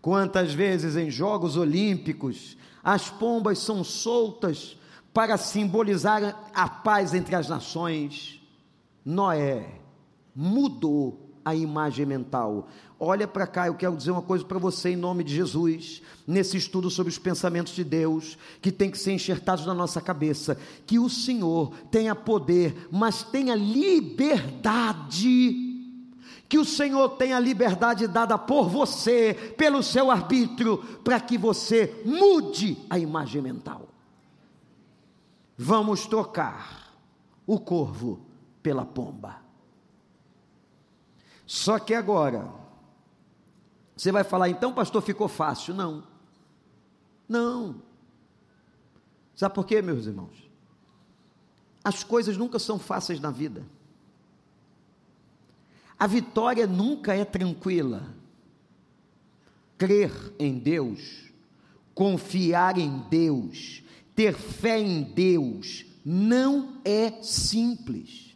Quantas 0.00 0.54
vezes 0.54 0.94
em 0.94 1.10
Jogos 1.10 1.56
Olímpicos 1.56 2.56
as 2.84 3.10
pombas 3.10 3.58
são 3.58 3.82
soltas 3.82 4.77
para 5.18 5.36
simbolizar 5.36 6.48
a 6.54 6.68
paz 6.68 7.12
entre 7.12 7.34
as 7.34 7.48
nações? 7.48 8.40
Noé 9.04 9.66
mudou 10.32 11.34
a 11.44 11.56
imagem 11.56 12.06
mental. 12.06 12.68
Olha 13.00 13.26
para 13.26 13.44
cá, 13.44 13.66
eu 13.66 13.74
quero 13.74 13.96
dizer 13.96 14.12
uma 14.12 14.22
coisa 14.22 14.44
para 14.44 14.60
você 14.60 14.90
em 14.90 14.96
nome 14.96 15.24
de 15.24 15.34
Jesus, 15.34 16.02
nesse 16.24 16.56
estudo 16.56 16.88
sobre 16.88 17.10
os 17.10 17.18
pensamentos 17.18 17.74
de 17.74 17.82
Deus, 17.82 18.38
que 18.62 18.70
tem 18.70 18.92
que 18.92 18.96
ser 18.96 19.10
enxertados 19.10 19.66
na 19.66 19.74
nossa 19.74 20.00
cabeça, 20.00 20.56
que 20.86 21.00
o 21.00 21.10
Senhor 21.10 21.72
tenha 21.90 22.14
poder, 22.14 22.86
mas 22.88 23.24
tenha 23.24 23.56
liberdade 23.56 25.16
que 26.48 26.58
o 26.58 26.64
Senhor 26.64 27.08
tem 27.16 27.32
a 27.32 27.40
liberdade 27.40 28.06
dada 28.06 28.38
por 28.38 28.68
você, 28.68 29.34
pelo 29.58 29.82
seu 29.82 30.12
arbítrio, 30.12 30.78
para 31.02 31.18
que 31.18 31.36
você 31.36 32.02
mude 32.06 32.78
a 32.88 33.00
imagem 33.00 33.42
mental. 33.42 33.97
Vamos 35.60 36.06
trocar 36.06 36.94
o 37.44 37.58
corvo 37.58 38.24
pela 38.62 38.86
pomba. 38.86 39.42
Só 41.44 41.80
que 41.80 41.94
agora, 41.94 42.48
você 43.96 44.12
vai 44.12 44.22
falar, 44.22 44.48
então, 44.48 44.72
pastor, 44.72 45.02
ficou 45.02 45.26
fácil. 45.26 45.74
Não. 45.74 46.04
Não. 47.28 47.82
Sabe 49.34 49.52
por 49.52 49.66
quê, 49.66 49.82
meus 49.82 50.06
irmãos? 50.06 50.48
As 51.82 52.04
coisas 52.04 52.36
nunca 52.36 52.60
são 52.60 52.78
fáceis 52.78 53.18
na 53.18 53.32
vida. 53.32 53.66
A 55.98 56.06
vitória 56.06 56.68
nunca 56.68 57.14
é 57.14 57.24
tranquila. 57.24 58.14
Crer 59.76 60.12
em 60.38 60.56
Deus, 60.58 61.32
confiar 61.94 62.78
em 62.78 62.98
Deus, 63.08 63.82
ter 64.18 64.34
fé 64.34 64.80
em 64.80 65.04
Deus, 65.04 65.86
não 66.04 66.80
é 66.84 67.22
simples. 67.22 68.34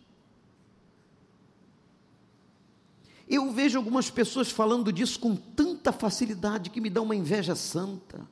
Eu 3.29 3.51
vejo 3.51 3.79
algumas 3.79 4.09
pessoas 4.09 4.49
falando 4.49 4.93
disso 4.93 5.19
com 5.19 5.35
tanta 5.35 5.91
facilidade 5.91 6.71
que 6.71 6.81
me 6.81 6.89
dá 6.89 7.03
uma 7.03 7.17
inveja 7.17 7.57
santa. 7.57 8.25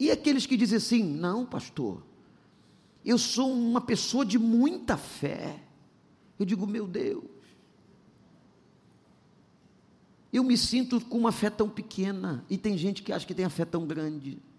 E 0.00 0.10
aqueles 0.10 0.46
que 0.46 0.56
dizem 0.56 0.78
assim: 0.78 1.04
não, 1.04 1.46
pastor, 1.46 2.02
eu 3.04 3.16
sou 3.16 3.52
uma 3.52 3.80
pessoa 3.80 4.26
de 4.26 4.36
muita 4.36 4.96
fé. 4.96 5.62
Eu 6.40 6.44
digo, 6.44 6.66
meu 6.66 6.88
Deus, 6.88 7.22
eu 10.32 10.42
me 10.42 10.58
sinto 10.58 11.00
com 11.02 11.18
uma 11.18 11.30
fé 11.30 11.50
tão 11.50 11.68
pequena, 11.68 12.44
e 12.50 12.58
tem 12.58 12.76
gente 12.76 13.00
que 13.00 13.12
acha 13.12 13.24
que 13.24 13.34
tem 13.34 13.44
a 13.44 13.50
fé 13.50 13.64
tão 13.64 13.86
grande. 13.86 14.49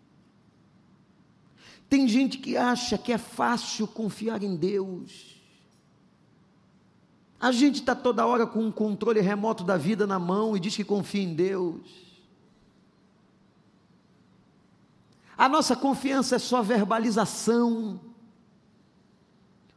Tem 1.91 2.07
gente 2.07 2.37
que 2.37 2.55
acha 2.55 2.97
que 2.97 3.11
é 3.11 3.17
fácil 3.17 3.85
confiar 3.85 4.41
em 4.43 4.55
Deus. 4.55 5.35
A 7.37 7.51
gente 7.51 7.81
está 7.81 7.93
toda 7.93 8.25
hora 8.25 8.47
com 8.47 8.61
um 8.61 8.71
controle 8.71 9.19
remoto 9.19 9.61
da 9.61 9.75
vida 9.75 10.07
na 10.07 10.17
mão 10.17 10.55
e 10.55 10.59
diz 10.61 10.73
que 10.73 10.85
confia 10.85 11.21
em 11.21 11.33
Deus. 11.33 11.81
A 15.37 15.49
nossa 15.49 15.75
confiança 15.75 16.37
é 16.37 16.39
só 16.39 16.61
verbalização. 16.61 17.99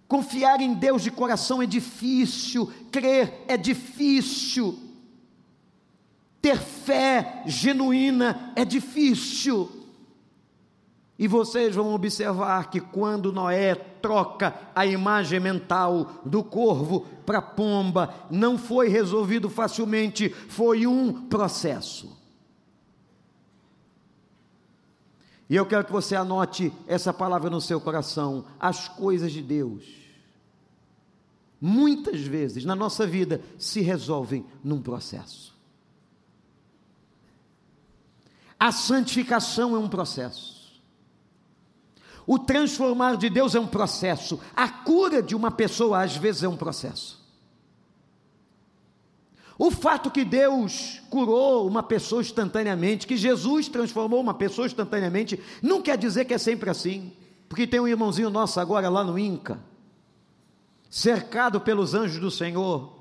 Confiar 0.07 0.61
em 0.61 0.73
Deus 0.73 1.03
de 1.03 1.11
coração 1.11 1.61
é 1.61 1.67
difícil, 1.67 2.73
crer 2.93 3.45
é 3.49 3.57
difícil, 3.57 4.79
ter 6.41 6.61
fé 6.61 7.43
genuína 7.45 8.53
é 8.55 8.65
difícil. 8.65 9.84
E 11.19 11.29
vocês 11.29 11.75
vão 11.75 11.95
observar 11.95 12.71
que 12.71 12.81
quando 12.81 13.33
Noé 13.33 13.75
troca 13.75 14.55
a 14.75 14.85
imagem 14.85 15.39
mental 15.39 16.21
do 16.25 16.43
corvo 16.43 17.07
para 17.25 17.41
pomba, 17.41 18.13
não 18.31 18.59
foi 18.59 18.89
resolvido 18.89 19.49
facilmente, 19.49 20.29
foi 20.29 20.87
um 20.87 21.29
processo. 21.29 22.17
E 25.49 25.55
eu 25.55 25.65
quero 25.65 25.85
que 25.85 25.93
você 25.93 26.17
anote 26.17 26.73
essa 26.87 27.13
palavra 27.13 27.49
no 27.49 27.61
seu 27.61 27.81
coração: 27.81 28.45
as 28.59 28.89
coisas 28.89 29.31
de 29.31 29.43
Deus 29.43 30.05
muitas 31.65 32.21
vezes 32.21 32.63
na 32.63 32.75
nossa 32.75 33.07
vida 33.07 33.41
se 33.59 33.81
resolvem 33.81 34.45
num 34.63 34.83
processo. 34.83 35.55
A 38.61 38.71
santificação 38.71 39.75
é 39.75 39.79
um 39.79 39.89
processo. 39.89 40.54
O 42.27 42.39
transformar 42.39 43.17
de 43.17 43.29
Deus 43.29 43.55
é 43.55 43.61
um 43.61 43.67
processo. 43.67 44.41
A 44.57 44.69
cura 44.69 45.23
de 45.23 45.35
uma 45.35 45.51
pessoa 45.51 46.03
às 46.03 46.17
vezes 46.17 46.43
é 46.43 46.49
um 46.49 46.57
processo. 46.57 47.23
O 49.59 49.71
fato 49.71 50.11
que 50.11 50.25
Deus 50.25 51.01
curou 51.09 51.67
uma 51.67 51.83
pessoa 51.83 52.21
instantaneamente, 52.21 53.07
que 53.07 53.17
Jesus 53.17 53.69
transformou 53.69 54.21
uma 54.21 54.35
pessoa 54.35 54.67
instantaneamente, 54.67 55.41
não 55.63 55.81
quer 55.81 55.97
dizer 55.97 56.25
que 56.25 56.35
é 56.35 56.39
sempre 56.39 56.71
assim. 56.71 57.13
Porque 57.49 57.67
tem 57.67 57.79
um 57.79 57.87
irmãozinho 57.87 58.31
nosso 58.31 58.59
agora 58.59 58.89
lá 58.89 59.05
no 59.05 59.19
Inca, 59.19 59.61
cercado 60.91 61.61
pelos 61.61 61.95
anjos 61.95 62.19
do 62.19 62.31
Senhor, 62.31 62.99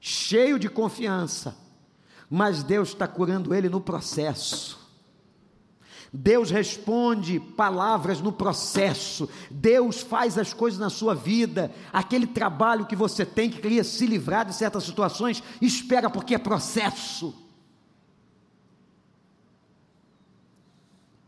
cheio 0.00 0.58
de 0.58 0.70
confiança, 0.70 1.56
mas 2.30 2.62
Deus 2.62 2.90
está 2.90 3.06
curando 3.06 3.54
ele 3.54 3.68
no 3.68 3.80
processo. 3.80 4.83
Deus 6.16 6.48
responde 6.48 7.40
palavras 7.40 8.20
no 8.20 8.30
processo, 8.30 9.28
Deus 9.50 10.00
faz 10.00 10.38
as 10.38 10.54
coisas 10.54 10.78
na 10.78 10.88
sua 10.88 11.12
vida, 11.12 11.72
aquele 11.92 12.24
trabalho 12.24 12.86
que 12.86 12.94
você 12.94 13.26
tem 13.26 13.50
que 13.50 13.60
queria 13.60 13.82
se 13.82 14.06
livrar 14.06 14.46
de 14.46 14.54
certas 14.54 14.84
situações, 14.84 15.42
espera 15.60 16.08
porque 16.08 16.36
é 16.36 16.38
processo. 16.38 17.34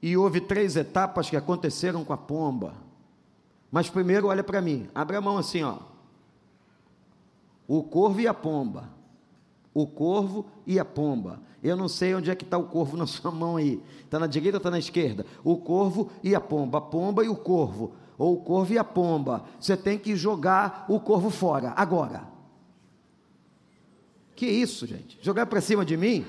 E 0.00 0.16
houve 0.16 0.40
três 0.40 0.76
etapas 0.76 1.28
que 1.28 1.36
aconteceram 1.36 2.04
com 2.04 2.12
a 2.12 2.16
pomba. 2.16 2.74
Mas 3.72 3.90
primeiro 3.90 4.28
olha 4.28 4.44
para 4.44 4.60
mim, 4.60 4.88
abre 4.94 5.16
a 5.16 5.20
mão 5.20 5.36
assim, 5.36 5.64
ó. 5.64 5.80
O 7.66 7.82
corvo 7.82 8.20
e 8.20 8.28
a 8.28 8.34
pomba. 8.34 8.88
O 9.74 9.84
corvo 9.84 10.46
e 10.64 10.78
a 10.78 10.84
pomba. 10.84 11.40
Eu 11.66 11.76
não 11.76 11.88
sei 11.88 12.14
onde 12.14 12.30
é 12.30 12.34
que 12.34 12.44
está 12.44 12.56
o 12.56 12.64
corvo 12.64 12.96
na 12.96 13.06
sua 13.08 13.30
mão 13.30 13.56
aí. 13.56 13.82
Está 14.04 14.18
na 14.18 14.26
direita 14.26 14.56
ou 14.56 14.60
está 14.60 14.70
na 14.70 14.78
esquerda? 14.78 15.26
O 15.42 15.56
corvo 15.56 16.10
e 16.22 16.34
a 16.34 16.40
pomba. 16.40 16.78
A 16.78 16.80
pomba 16.80 17.24
e 17.24 17.28
o 17.28 17.36
corvo. 17.36 17.92
Ou 18.16 18.34
o 18.34 18.40
corvo 18.40 18.72
e 18.72 18.78
a 18.78 18.84
pomba. 18.84 19.44
Você 19.60 19.76
tem 19.76 19.98
que 19.98 20.14
jogar 20.14 20.86
o 20.88 21.00
corvo 21.00 21.28
fora. 21.28 21.72
Agora. 21.76 22.22
Que 24.36 24.46
isso, 24.46 24.86
gente? 24.86 25.18
Jogar 25.20 25.46
para 25.46 25.60
cima 25.60 25.84
de 25.84 25.96
mim? 25.96 26.24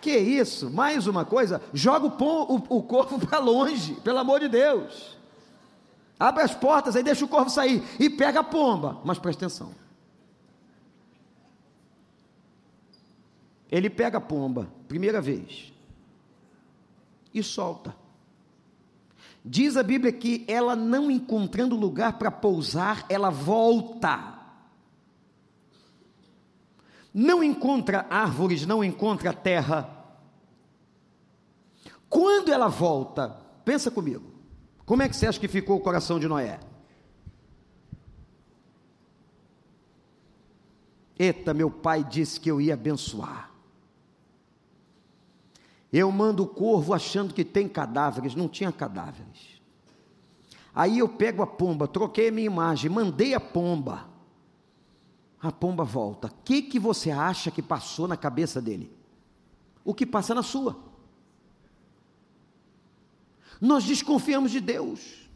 Que 0.00 0.16
isso? 0.16 0.70
Mais 0.70 1.06
uma 1.06 1.24
coisa? 1.24 1.60
Joga 1.74 2.06
o, 2.06 2.54
o, 2.54 2.78
o 2.78 2.82
corvo 2.82 3.18
para 3.26 3.38
longe, 3.38 3.94
pelo 3.94 4.18
amor 4.18 4.38
de 4.38 4.48
Deus. 4.48 5.16
Abre 6.18 6.44
as 6.44 6.54
portas, 6.54 6.94
aí 6.94 7.02
deixa 7.02 7.24
o 7.24 7.28
corvo 7.28 7.50
sair 7.50 7.82
e 7.98 8.08
pega 8.08 8.40
a 8.40 8.44
pomba. 8.44 9.00
Mas 9.04 9.18
presta 9.18 9.44
atenção. 9.44 9.85
Ele 13.70 13.90
pega 13.90 14.18
a 14.18 14.20
pomba, 14.20 14.70
primeira 14.86 15.20
vez, 15.20 15.72
e 17.34 17.42
solta. 17.42 17.94
Diz 19.44 19.76
a 19.76 19.82
Bíblia 19.82 20.12
que 20.12 20.44
ela 20.48 20.74
não 20.74 21.10
encontrando 21.10 21.76
lugar 21.76 22.18
para 22.18 22.30
pousar, 22.30 23.06
ela 23.08 23.30
volta. 23.30 24.34
Não 27.14 27.42
encontra 27.42 28.06
árvores, 28.10 28.66
não 28.66 28.82
encontra 28.82 29.32
terra. 29.32 29.88
Quando 32.08 32.52
ela 32.52 32.68
volta, 32.68 33.40
pensa 33.64 33.90
comigo. 33.90 34.34
Como 34.84 35.02
é 35.02 35.08
que 35.08 35.16
você 35.16 35.26
acha 35.26 35.40
que 35.40 35.48
ficou 35.48 35.76
o 35.76 35.80
coração 35.80 36.18
de 36.18 36.28
Noé? 36.28 36.60
Eita, 41.18 41.54
meu 41.54 41.70
pai 41.70 42.04
disse 42.04 42.38
que 42.38 42.50
eu 42.50 42.60
ia 42.60 42.74
abençoar. 42.74 43.55
Eu 45.96 46.12
mando 46.12 46.42
o 46.42 46.46
corvo 46.46 46.92
achando 46.92 47.32
que 47.32 47.42
tem 47.42 47.66
cadáveres, 47.66 48.34
não 48.34 48.50
tinha 48.50 48.70
cadáveres. 48.70 49.62
Aí 50.74 50.98
eu 50.98 51.08
pego 51.08 51.42
a 51.42 51.46
pomba, 51.46 51.88
troquei 51.88 52.28
a 52.28 52.30
minha 52.30 52.44
imagem, 52.44 52.90
mandei 52.90 53.32
a 53.32 53.40
pomba. 53.40 54.06
A 55.40 55.50
pomba 55.50 55.84
volta. 55.84 56.26
O 56.26 56.34
que, 56.44 56.60
que 56.60 56.78
você 56.78 57.10
acha 57.10 57.50
que 57.50 57.62
passou 57.62 58.06
na 58.06 58.14
cabeça 58.14 58.60
dele? 58.60 58.94
O 59.82 59.94
que 59.94 60.04
passa 60.04 60.34
na 60.34 60.42
sua? 60.42 60.76
Nós 63.58 63.82
desconfiamos 63.82 64.52
de 64.52 64.60
Deus. 64.60 65.30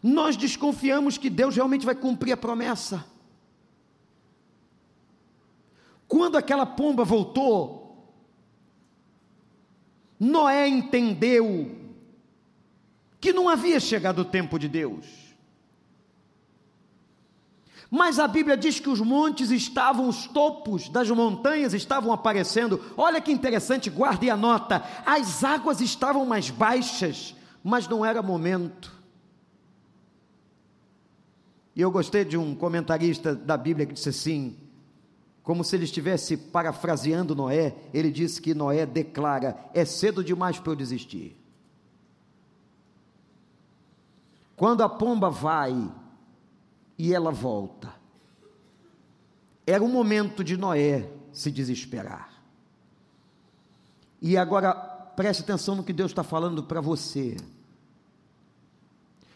Nós 0.00 0.36
desconfiamos 0.36 1.18
que 1.18 1.28
Deus 1.28 1.56
realmente 1.56 1.84
vai 1.84 1.96
cumprir 1.96 2.30
a 2.30 2.36
promessa. 2.36 3.04
Quando 6.06 6.36
aquela 6.36 6.64
pomba 6.64 7.02
voltou, 7.02 7.79
Noé 10.20 10.68
entendeu 10.68 11.74
que 13.18 13.32
não 13.32 13.48
havia 13.48 13.80
chegado 13.80 14.20
o 14.20 14.24
tempo 14.24 14.58
de 14.58 14.68
Deus. 14.68 15.06
Mas 17.90 18.20
a 18.20 18.28
Bíblia 18.28 18.56
diz 18.56 18.78
que 18.78 18.88
os 18.88 19.00
montes 19.00 19.50
estavam, 19.50 20.08
os 20.08 20.26
topos 20.26 20.88
das 20.90 21.10
montanhas 21.10 21.74
estavam 21.74 22.12
aparecendo. 22.12 22.80
Olha 22.96 23.20
que 23.20 23.32
interessante, 23.32 23.90
guarde 23.90 24.30
a 24.30 24.36
nota. 24.36 24.84
As 25.04 25.42
águas 25.42 25.80
estavam 25.80 26.24
mais 26.24 26.50
baixas, 26.50 27.34
mas 27.64 27.88
não 27.88 28.04
era 28.04 28.22
momento. 28.22 28.92
E 31.74 31.80
eu 31.80 31.90
gostei 31.90 32.24
de 32.24 32.36
um 32.36 32.54
comentarista 32.54 33.34
da 33.34 33.56
Bíblia 33.56 33.86
que 33.86 33.94
disse 33.94 34.10
assim: 34.10 34.56
como 35.42 35.64
se 35.64 35.74
ele 35.74 35.84
estivesse 35.84 36.36
parafraseando 36.36 37.34
Noé, 37.34 37.74
ele 37.92 38.10
disse 38.10 38.40
que 38.40 38.54
Noé 38.54 38.84
declara: 38.84 39.58
é 39.72 39.84
cedo 39.84 40.22
demais 40.22 40.58
para 40.58 40.72
eu 40.72 40.76
desistir. 40.76 41.36
Quando 44.54 44.82
a 44.82 44.88
pomba 44.88 45.30
vai 45.30 45.90
e 46.98 47.14
ela 47.14 47.30
volta, 47.30 47.94
era 49.66 49.82
o 49.82 49.88
momento 49.88 50.44
de 50.44 50.56
Noé 50.56 51.10
se 51.32 51.50
desesperar. 51.50 52.30
E 54.20 54.36
agora 54.36 54.74
preste 54.74 55.42
atenção 55.42 55.74
no 55.74 55.84
que 55.84 55.92
Deus 55.92 56.10
está 56.10 56.22
falando 56.22 56.62
para 56.62 56.80
você. 56.80 57.36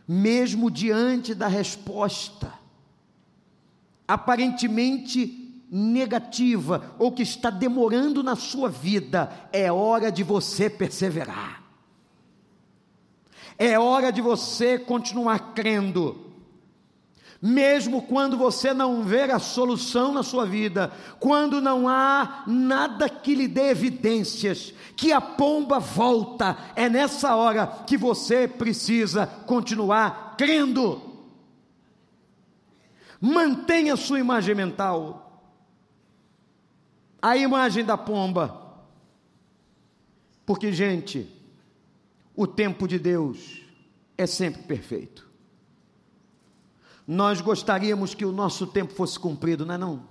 Mesmo 0.07 0.71
diante 0.71 1.35
da 1.35 1.49
resposta, 1.49 2.53
aparentemente 4.07 5.44
negativa 5.77 6.95
ou 7.01 7.11
que 7.11 7.25
está 7.25 7.51
demorando 7.51 8.23
na 8.23 8.37
sua 8.37 8.69
vida, 8.69 9.29
é 9.53 9.73
hora 9.73 10.13
de 10.13 10.23
você 10.23 10.71
perseverar. 10.71 11.65
É 13.59 13.77
hora 13.77 14.13
de 14.13 14.21
você 14.21 14.79
continuar 14.79 15.53
crendo. 15.53 16.33
Mesmo 17.43 18.03
quando 18.03 18.39
você 18.39 18.73
não 18.73 19.03
ver 19.03 19.33
a 19.33 19.41
solução 19.41 20.13
na 20.13 20.23
sua 20.23 20.47
vida, 20.47 20.93
quando 21.19 21.61
não 21.61 21.89
há 21.89 22.45
nada 22.47 23.09
que 23.09 23.35
lhe 23.35 23.49
dê 23.49 23.71
evidências 23.71 24.73
que 24.97 25.13
a 25.13 25.21
pomba 25.21 25.81
volta, 25.81 26.57
é 26.77 26.89
nessa 26.89 27.35
hora 27.35 27.67
que 27.85 27.97
você 27.97 28.47
precisa 28.47 29.27
continuar 29.27 30.37
crendo. 30.39 31.03
Mantenha 33.21 33.97
sua 33.97 34.21
imagem 34.21 34.55
mental 34.55 35.24
a 37.25 37.39
imagem 37.39 37.87
da 37.87 37.97
pomba. 37.97 38.61
Porque, 40.45 40.71
gente, 40.75 41.27
o 42.37 42.47
tempo 42.47 42.87
de 42.87 42.99
Deus 42.99 43.63
é 44.19 44.27
sempre 44.27 44.63
perfeito. 44.65 45.27
Nós 47.09 47.41
gostaríamos 47.41 48.15
que 48.15 48.27
o 48.27 48.33
nosso 48.33 48.67
tempo 48.67 48.93
fosse 48.93 49.19
cumprido, 49.19 49.65
não 49.65 49.75
é 49.75 49.79
não? 49.79 50.03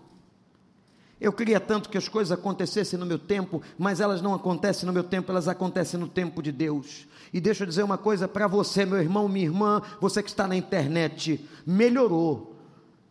Eu 1.21 1.32
queria 1.32 1.60
tanto 1.60 1.88
que 1.88 1.99
as 1.99 2.10
coisas 2.10 2.32
acontecessem 2.32 2.97
no 2.97 3.06
meu 3.06 3.19
tempo, 3.19 3.62
mas 3.78 3.99
elas 3.99 4.19
não 4.19 4.34
acontecem 4.34 4.88
no 4.88 4.91
meu 4.91 5.04
tempo, 5.04 5.32
elas 5.32 5.47
acontecem 5.47 5.99
no 5.99 6.08
tempo 6.08 6.41
de 6.41 6.52
Deus. 6.52 7.08
E 7.32 7.39
deixa 7.39 7.62
eu 7.63 7.67
dizer 7.67 7.84
uma 7.84 7.97
coisa 7.97 8.28
para 8.28 8.47
você, 8.47 8.88
meu 8.88 8.99
irmão, 8.99 9.30
minha 9.30 9.45
irmã, 9.45 9.84
você 10.02 10.23
que 10.23 10.30
está 10.30 10.47
na 10.47 10.56
internet, 10.56 11.47
melhorou. 11.63 12.56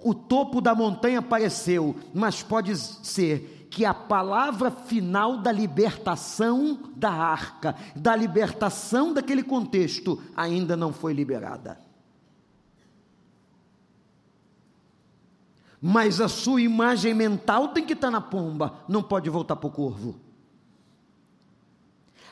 O 0.00 0.12
topo 0.12 0.60
da 0.60 0.74
montanha 0.74 1.20
apareceu, 1.20 1.94
mas 2.12 2.42
pode 2.42 2.76
ser 2.76 3.61
que 3.72 3.86
a 3.86 3.94
palavra 3.94 4.70
final 4.70 5.38
da 5.38 5.50
libertação 5.50 6.78
da 6.94 7.10
arca, 7.10 7.74
da 7.96 8.14
libertação 8.14 9.14
daquele 9.14 9.42
contexto, 9.42 10.22
ainda 10.36 10.76
não 10.76 10.92
foi 10.92 11.14
liberada. 11.14 11.80
Mas 15.80 16.20
a 16.20 16.28
sua 16.28 16.60
imagem 16.60 17.14
mental 17.14 17.68
tem 17.68 17.82
que 17.82 17.94
estar 17.94 18.10
na 18.10 18.20
pomba, 18.20 18.84
não 18.86 19.02
pode 19.02 19.30
voltar 19.30 19.56
para 19.56 19.68
o 19.68 19.72
corvo. 19.72 20.20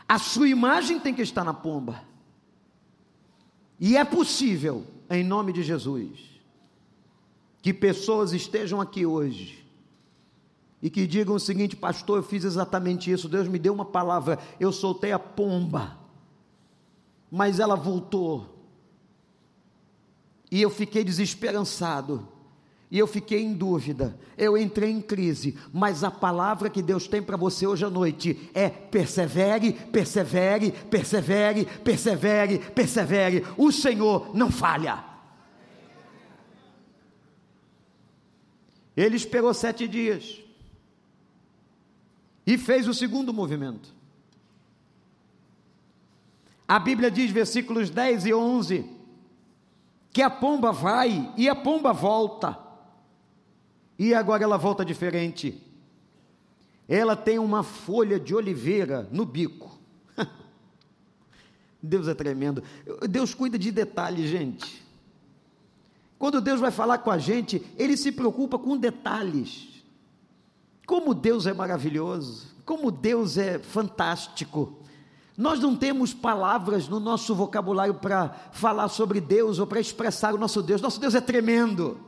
A 0.06 0.18
sua 0.18 0.46
imagem 0.46 1.00
tem 1.00 1.14
que 1.14 1.22
estar 1.22 1.42
na 1.42 1.54
pomba. 1.54 2.02
E 3.80 3.96
é 3.96 4.04
possível, 4.04 4.84
em 5.08 5.24
nome 5.24 5.54
de 5.54 5.62
Jesus, 5.62 6.20
que 7.62 7.72
pessoas 7.72 8.34
estejam 8.34 8.78
aqui 8.78 9.06
hoje 9.06 9.60
e 10.82 10.88
que 10.88 11.06
digam 11.06 11.34
o 11.34 11.40
seguinte, 11.40 11.76
pastor, 11.76 12.18
eu 12.18 12.22
fiz 12.22 12.44
exatamente 12.44 13.10
isso, 13.10 13.28
Deus 13.28 13.46
me 13.46 13.58
deu 13.58 13.72
uma 13.72 13.84
palavra, 13.84 14.38
eu 14.58 14.72
soltei 14.72 15.12
a 15.12 15.18
pomba, 15.18 15.98
mas 17.30 17.60
ela 17.60 17.76
voltou, 17.76 18.58
e 20.50 20.60
eu 20.60 20.70
fiquei 20.70 21.04
desesperançado, 21.04 22.26
e 22.90 22.98
eu 22.98 23.06
fiquei 23.06 23.40
em 23.40 23.52
dúvida, 23.52 24.18
eu 24.36 24.58
entrei 24.58 24.90
em 24.90 25.00
crise, 25.00 25.56
mas 25.72 26.02
a 26.02 26.10
palavra 26.10 26.68
que 26.68 26.82
Deus 26.82 27.06
tem 27.06 27.22
para 27.22 27.36
você 27.36 27.66
hoje 27.66 27.84
à 27.84 27.90
noite 27.90 28.50
é 28.52 28.68
persevere, 28.68 29.72
persevere, 29.72 30.72
persevere, 30.72 31.66
persevere, 31.84 32.58
persevere, 32.58 33.46
o 33.56 33.70
Senhor 33.70 34.34
não 34.34 34.50
falha. 34.50 35.04
Ele 38.96 39.14
esperou 39.14 39.54
sete 39.54 39.86
dias, 39.86 40.42
e 42.50 42.58
fez 42.58 42.88
o 42.88 42.94
segundo 42.94 43.32
movimento. 43.32 43.94
A 46.66 46.78
Bíblia 46.78 47.10
diz, 47.10 47.30
versículos 47.30 47.90
10 47.90 48.26
e 48.26 48.34
11, 48.34 48.84
que 50.12 50.20
a 50.20 50.28
pomba 50.28 50.72
vai 50.72 51.32
e 51.36 51.48
a 51.48 51.54
pomba 51.54 51.92
volta. 51.92 52.58
E 53.96 54.14
agora 54.14 54.42
ela 54.42 54.56
volta 54.56 54.84
diferente. 54.84 55.62
Ela 56.88 57.14
tem 57.14 57.38
uma 57.38 57.62
folha 57.62 58.18
de 58.18 58.34
oliveira 58.34 59.08
no 59.12 59.24
bico. 59.24 59.78
Deus 61.80 62.08
é 62.08 62.14
tremendo. 62.14 62.64
Deus 63.08 63.32
cuida 63.32 63.58
de 63.58 63.70
detalhes, 63.70 64.28
gente. 64.28 64.84
Quando 66.18 66.40
Deus 66.40 66.60
vai 66.60 66.72
falar 66.72 66.98
com 66.98 67.10
a 67.10 67.18
gente, 67.18 67.64
Ele 67.76 67.96
se 67.96 68.10
preocupa 68.10 68.58
com 68.58 68.76
detalhes. 68.76 69.69
Como 70.90 71.14
Deus 71.14 71.46
é 71.46 71.52
maravilhoso, 71.52 72.48
como 72.64 72.90
Deus 72.90 73.38
é 73.38 73.60
fantástico. 73.60 74.76
Nós 75.36 75.60
não 75.60 75.76
temos 75.76 76.12
palavras 76.12 76.88
no 76.88 76.98
nosso 76.98 77.32
vocabulário 77.32 77.94
para 77.94 78.30
falar 78.50 78.88
sobre 78.88 79.20
Deus 79.20 79.60
ou 79.60 79.68
para 79.68 79.78
expressar 79.78 80.34
o 80.34 80.36
nosso 80.36 80.60
Deus. 80.60 80.80
Nosso 80.80 80.98
Deus 80.98 81.14
é 81.14 81.20
tremendo. 81.20 82.00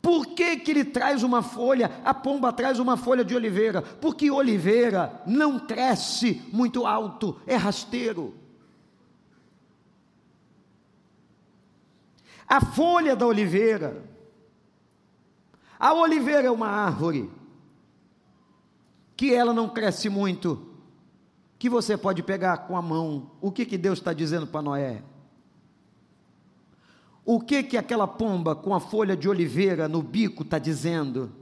Por 0.00 0.28
que, 0.28 0.56
que 0.56 0.70
ele 0.70 0.86
traz 0.86 1.22
uma 1.22 1.42
folha? 1.42 2.00
A 2.02 2.14
pomba 2.14 2.50
traz 2.54 2.78
uma 2.78 2.96
folha 2.96 3.22
de 3.22 3.36
oliveira. 3.36 3.82
Porque 3.82 4.30
oliveira 4.30 5.20
não 5.26 5.58
cresce 5.58 6.42
muito 6.50 6.86
alto, 6.86 7.38
é 7.46 7.56
rasteiro. 7.56 8.34
A 12.48 12.64
folha 12.64 13.14
da 13.14 13.26
oliveira 13.26 14.09
a 15.80 15.94
oliveira 15.94 16.46
é 16.46 16.50
uma 16.50 16.68
árvore 16.68 17.30
que 19.16 19.34
ela 19.34 19.54
não 19.54 19.66
cresce 19.66 20.10
muito, 20.10 20.66
que 21.58 21.70
você 21.70 21.96
pode 21.96 22.22
pegar 22.22 22.58
com 22.58 22.76
a 22.76 22.82
mão. 22.82 23.30
O 23.40 23.50
que, 23.50 23.64
que 23.64 23.78
Deus 23.78 23.98
está 23.98 24.12
dizendo 24.12 24.46
para 24.46 24.60
Noé? 24.60 25.02
O 27.24 27.40
que 27.40 27.62
que 27.62 27.78
aquela 27.78 28.06
pomba 28.06 28.54
com 28.54 28.74
a 28.74 28.80
folha 28.80 29.16
de 29.16 29.26
oliveira 29.26 29.88
no 29.88 30.02
bico 30.02 30.42
está 30.42 30.58
dizendo? 30.58 31.32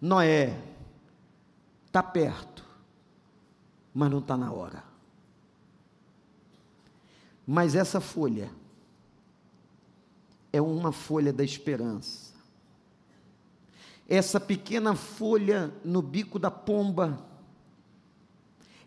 Noé, 0.00 0.60
está 1.86 2.02
perto, 2.02 2.64
mas 3.94 4.10
não 4.10 4.18
está 4.18 4.36
na 4.36 4.50
hora. 4.50 4.82
Mas 7.46 7.76
essa 7.76 8.00
folha 8.00 8.50
é 10.52 10.60
uma 10.60 10.90
folha 10.90 11.32
da 11.32 11.44
esperança 11.44 12.31
essa 14.12 14.38
pequena 14.38 14.94
folha 14.94 15.72
no 15.82 16.02
bico 16.02 16.38
da 16.38 16.50
pomba 16.50 17.26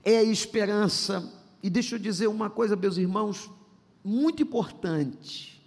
é 0.04 0.20
a 0.20 0.24
esperança. 0.24 1.34
E 1.64 1.70
deixa 1.70 1.96
eu 1.96 2.00
dizer 2.00 2.28
uma 2.28 2.48
coisa, 2.48 2.76
meus 2.76 2.96
irmãos, 2.96 3.50
muito 4.04 4.44
importante. 4.44 5.60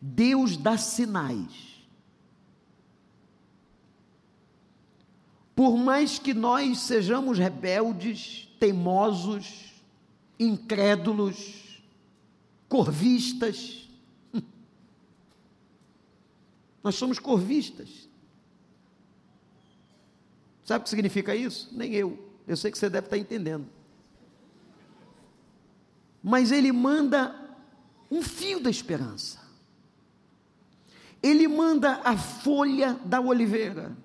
Deus 0.00 0.56
dá 0.56 0.78
sinais. 0.78 1.82
Por 5.56 5.76
mais 5.76 6.20
que 6.20 6.32
nós 6.32 6.78
sejamos 6.78 7.36
rebeldes, 7.36 8.48
teimosos, 8.60 9.72
incrédulos, 10.38 11.82
corvistas, 12.68 13.88
nós 16.80 16.94
somos 16.94 17.18
corvistas. 17.18 18.13
Sabe 20.64 20.80
o 20.80 20.84
que 20.84 20.90
significa 20.90 21.34
isso? 21.34 21.68
Nem 21.72 21.94
eu. 21.94 22.18
Eu 22.48 22.56
sei 22.56 22.70
que 22.70 22.78
você 22.78 22.88
deve 22.88 23.06
estar 23.06 23.18
entendendo. 23.18 23.66
Mas 26.22 26.50
ele 26.50 26.72
manda 26.72 27.34
um 28.10 28.22
fio 28.22 28.58
da 28.60 28.70
esperança. 28.70 29.38
Ele 31.22 31.46
manda 31.46 32.00
a 32.04 32.16
folha 32.16 32.98
da 33.04 33.20
oliveira. 33.20 33.96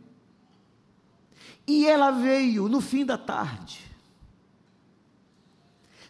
E 1.65 1.85
ela 1.85 2.11
veio 2.11 2.67
no 2.67 2.81
fim 2.81 3.05
da 3.05 3.17
tarde. 3.17 3.85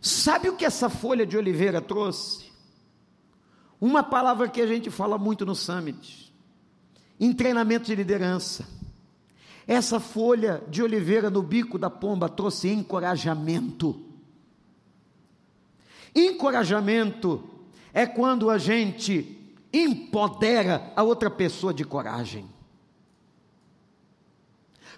Sabe 0.01 0.49
o 0.49 0.55
que 0.55 0.65
essa 0.65 0.89
folha 0.89 1.25
de 1.25 1.37
oliveira 1.37 1.81
trouxe? 1.81 2.49
Uma 3.79 4.01
palavra 4.01 4.47
que 4.47 4.61
a 4.61 4.67
gente 4.67 4.89
fala 4.89 5.17
muito 5.17 5.45
no 5.45 5.55
Summit, 5.55 6.33
em 7.19 7.33
treinamento 7.33 7.85
de 7.85 7.95
liderança. 7.95 8.78
Essa 9.69 9.99
folha 9.99 10.63
de 10.67 10.81
oliveira 10.81 11.29
no 11.29 11.43
bico 11.43 11.77
da 11.77 11.91
pomba 11.91 12.27
trouxe 12.27 12.69
encorajamento. 12.69 14.03
Encorajamento 16.15 17.47
é 17.93 18.07
quando 18.07 18.49
a 18.49 18.57
gente 18.57 19.55
empodera 19.71 20.91
a 20.95 21.03
outra 21.03 21.29
pessoa 21.29 21.71
de 21.71 21.83
coragem. 21.83 22.49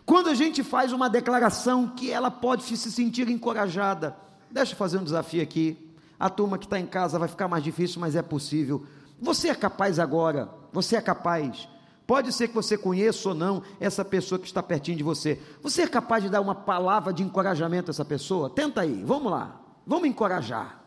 Quando 0.06 0.30
a 0.30 0.34
gente 0.34 0.64
faz 0.64 0.94
uma 0.94 1.10
declaração 1.10 1.90
que 1.90 2.10
ela 2.10 2.32
pode 2.32 2.64
se 2.64 2.78
sentir 2.78 3.28
encorajada. 3.28 4.16
Deixa 4.50 4.72
eu 4.72 4.78
fazer 4.78 5.00
um 5.00 5.04
desafio 5.04 5.44
aqui. 5.44 5.94
A 6.18 6.30
turma 6.30 6.58
que 6.58 6.66
está 6.66 6.80
em 6.80 6.88
casa 6.88 7.20
vai 7.20 7.28
ficar 7.28 7.50
mais 7.50 7.62
difícil, 7.62 8.00
mas 8.00 8.16
é 8.16 8.22
possível. 8.22 8.86
Você 9.20 9.50
é 9.50 9.56
capaz 9.56 10.00
agora, 10.00 10.50
você 10.72 10.96
é 10.96 11.02
capaz. 11.02 11.68
Pode 12.06 12.34
ser 12.34 12.48
que 12.50 12.54
você 12.54 12.78
conheça 12.78 13.30
ou 13.30 13.36
não 13.36 13.64
essa 13.80 14.04
pessoa 14.04 14.38
que 14.38 14.46
está 14.46 14.62
pertinho 14.62 14.98
de 14.98 15.04
você. 15.04 15.40
Você 15.62 15.84
é 15.84 15.88
capaz 15.88 16.24
de 16.24 16.30
dar 16.30 16.42
uma 16.42 16.56
palavra 16.56 17.14
de 17.14 17.24
encorajamento 17.24 17.90
a 17.90 17.92
essa 17.92 18.04
pessoa? 18.04 18.50
Tenta 18.50 18.82
aí, 18.82 19.04
vamos 19.06 19.32
lá, 19.32 19.62
vamos 19.86 20.08
encorajar. 20.08 20.82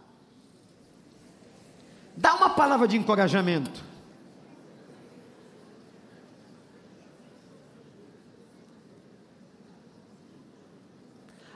Dá 2.17 2.35
uma 2.35 2.51
palavra 2.51 2.87
de 2.87 2.97
encorajamento. 2.97 3.83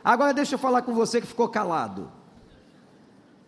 Agora 0.02 0.32
deixa 0.32 0.54
eu 0.54 0.58
falar 0.58 0.82
com 0.82 0.94
você 0.94 1.20
que 1.20 1.26
ficou 1.26 1.48
calado. 1.48 2.10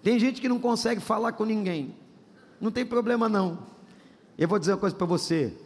Tem 0.03 0.19
gente 0.19 0.41
que 0.41 0.49
não 0.49 0.59
consegue 0.59 1.01
falar 1.01 1.33
com 1.33 1.45
ninguém. 1.45 1.97
Não 2.61 2.71
tem 2.71 2.85
problema 2.85 3.29
não. 3.29 3.67
Eu 4.37 4.47
vou 4.47 4.59
dizer 4.59 4.73
uma 4.73 4.79
coisa 4.79 4.95
para 4.95 5.07
você. 5.07 5.57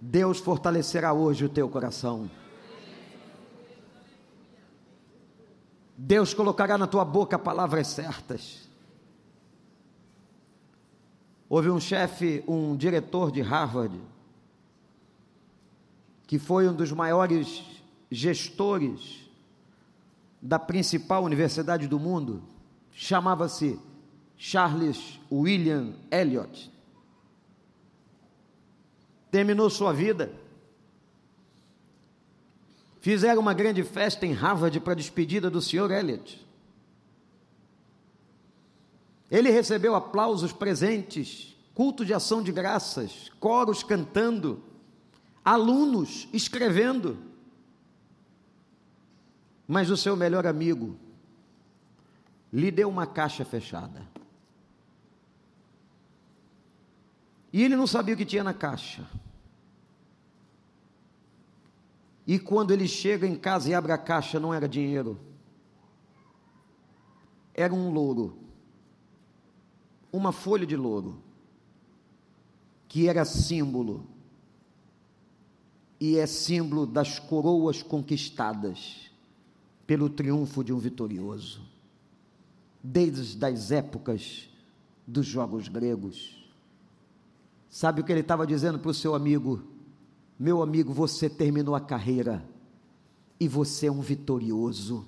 Deus 0.00 0.38
fortalecerá 0.38 1.12
hoje 1.12 1.44
o 1.44 1.48
teu 1.48 1.68
coração. 1.68 2.30
Deus 5.96 6.32
colocará 6.32 6.78
na 6.78 6.86
tua 6.86 7.04
boca 7.04 7.38
palavras 7.38 7.88
certas. 7.88 8.68
Houve 11.48 11.68
um 11.68 11.78
chefe, 11.78 12.42
um 12.48 12.74
diretor 12.76 13.30
de 13.30 13.42
Harvard, 13.42 13.94
que 16.26 16.38
foi 16.38 16.66
um 16.66 16.72
dos 16.72 16.92
maiores 16.92 17.62
gestores 18.10 19.28
da 20.40 20.58
principal 20.58 21.24
universidade 21.24 21.86
do 21.86 21.98
mundo, 21.98 22.42
chamava-se 22.92 23.78
Charles 24.36 25.20
William 25.30 25.92
Eliot. 26.10 26.69
Terminou 29.30 29.70
sua 29.70 29.92
vida. 29.92 30.32
Fizeram 33.00 33.40
uma 33.40 33.54
grande 33.54 33.82
festa 33.82 34.26
em 34.26 34.32
Harvard 34.32 34.78
para 34.80 34.92
a 34.92 34.96
despedida 34.96 35.48
do 35.48 35.62
Sr. 35.62 35.90
Eliot. 35.90 36.46
Ele 39.30 39.50
recebeu 39.50 39.94
aplausos 39.94 40.52
presentes, 40.52 41.56
culto 41.72 42.04
de 42.04 42.12
ação 42.12 42.42
de 42.42 42.50
graças, 42.50 43.30
coros 43.38 43.82
cantando, 43.82 44.62
alunos 45.44 46.28
escrevendo. 46.32 47.16
Mas 49.66 49.88
o 49.88 49.96
seu 49.96 50.16
melhor 50.16 50.46
amigo 50.46 50.96
lhe 52.52 52.70
deu 52.72 52.88
uma 52.88 53.06
caixa 53.06 53.44
fechada. 53.44 54.09
E 57.52 57.62
ele 57.62 57.76
não 57.76 57.86
sabia 57.86 58.14
o 58.14 58.16
que 58.16 58.24
tinha 58.24 58.44
na 58.44 58.54
caixa. 58.54 59.08
E 62.26 62.38
quando 62.38 62.70
ele 62.70 62.86
chega 62.86 63.26
em 63.26 63.34
casa 63.34 63.68
e 63.68 63.74
abre 63.74 63.90
a 63.90 63.98
caixa, 63.98 64.38
não 64.38 64.54
era 64.54 64.68
dinheiro, 64.68 65.18
era 67.52 67.74
um 67.74 67.90
louro. 67.90 68.38
Uma 70.12 70.32
folha 70.32 70.66
de 70.66 70.76
louro, 70.76 71.20
que 72.88 73.08
era 73.08 73.24
símbolo, 73.24 74.06
e 76.00 76.16
é 76.16 76.26
símbolo 76.26 76.86
das 76.86 77.18
coroas 77.18 77.82
conquistadas 77.82 79.10
pelo 79.86 80.08
triunfo 80.08 80.64
de 80.64 80.72
um 80.72 80.78
vitorioso, 80.78 81.62
desde 82.82 83.44
as 83.44 83.70
épocas 83.70 84.48
dos 85.06 85.26
jogos 85.26 85.68
gregos. 85.68 86.39
Sabe 87.70 88.00
o 88.00 88.04
que 88.04 88.10
ele 88.10 88.20
estava 88.20 88.44
dizendo 88.44 88.80
para 88.80 88.90
o 88.90 88.94
seu 88.94 89.14
amigo? 89.14 89.62
Meu 90.36 90.60
amigo, 90.60 90.92
você 90.92 91.30
terminou 91.30 91.76
a 91.76 91.80
carreira 91.80 92.44
e 93.38 93.46
você 93.46 93.86
é 93.86 93.92
um 93.92 94.00
vitorioso 94.00 95.06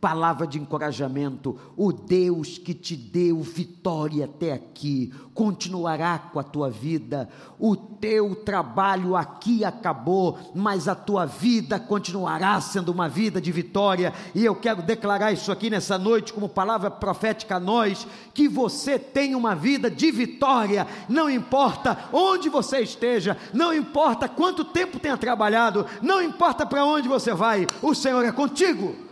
palavra 0.00 0.46
de 0.46 0.58
encorajamento. 0.58 1.58
O 1.76 1.92
Deus 1.92 2.56
que 2.56 2.72
te 2.72 2.94
deu 2.94 3.40
vitória 3.42 4.26
até 4.26 4.52
aqui 4.52 5.12
continuará 5.34 6.18
com 6.18 6.38
a 6.38 6.44
tua 6.44 6.70
vida. 6.70 7.28
O 7.58 7.76
teu 7.76 8.34
trabalho 8.34 9.16
aqui 9.16 9.64
acabou, 9.64 10.38
mas 10.54 10.86
a 10.88 10.94
tua 10.94 11.26
vida 11.26 11.80
continuará 11.80 12.60
sendo 12.60 12.90
uma 12.90 13.08
vida 13.08 13.40
de 13.40 13.50
vitória. 13.50 14.12
E 14.34 14.44
eu 14.44 14.54
quero 14.54 14.82
declarar 14.82 15.32
isso 15.32 15.50
aqui 15.50 15.68
nessa 15.68 15.98
noite 15.98 16.32
como 16.32 16.48
palavra 16.48 16.90
profética 16.90 17.56
a 17.56 17.60
nós, 17.60 18.06
que 18.32 18.48
você 18.48 18.98
tem 18.98 19.34
uma 19.34 19.54
vida 19.54 19.90
de 19.90 20.10
vitória, 20.10 20.86
não 21.08 21.28
importa 21.28 21.98
onde 22.12 22.48
você 22.48 22.80
esteja, 22.80 23.36
não 23.52 23.74
importa 23.74 24.28
quanto 24.28 24.64
tempo 24.64 24.98
tenha 24.98 25.16
trabalhado, 25.16 25.86
não 26.00 26.22
importa 26.22 26.64
para 26.64 26.84
onde 26.84 27.08
você 27.08 27.34
vai, 27.34 27.66
o 27.82 27.94
Senhor 27.94 28.24
é 28.24 28.32
contigo. 28.32 29.07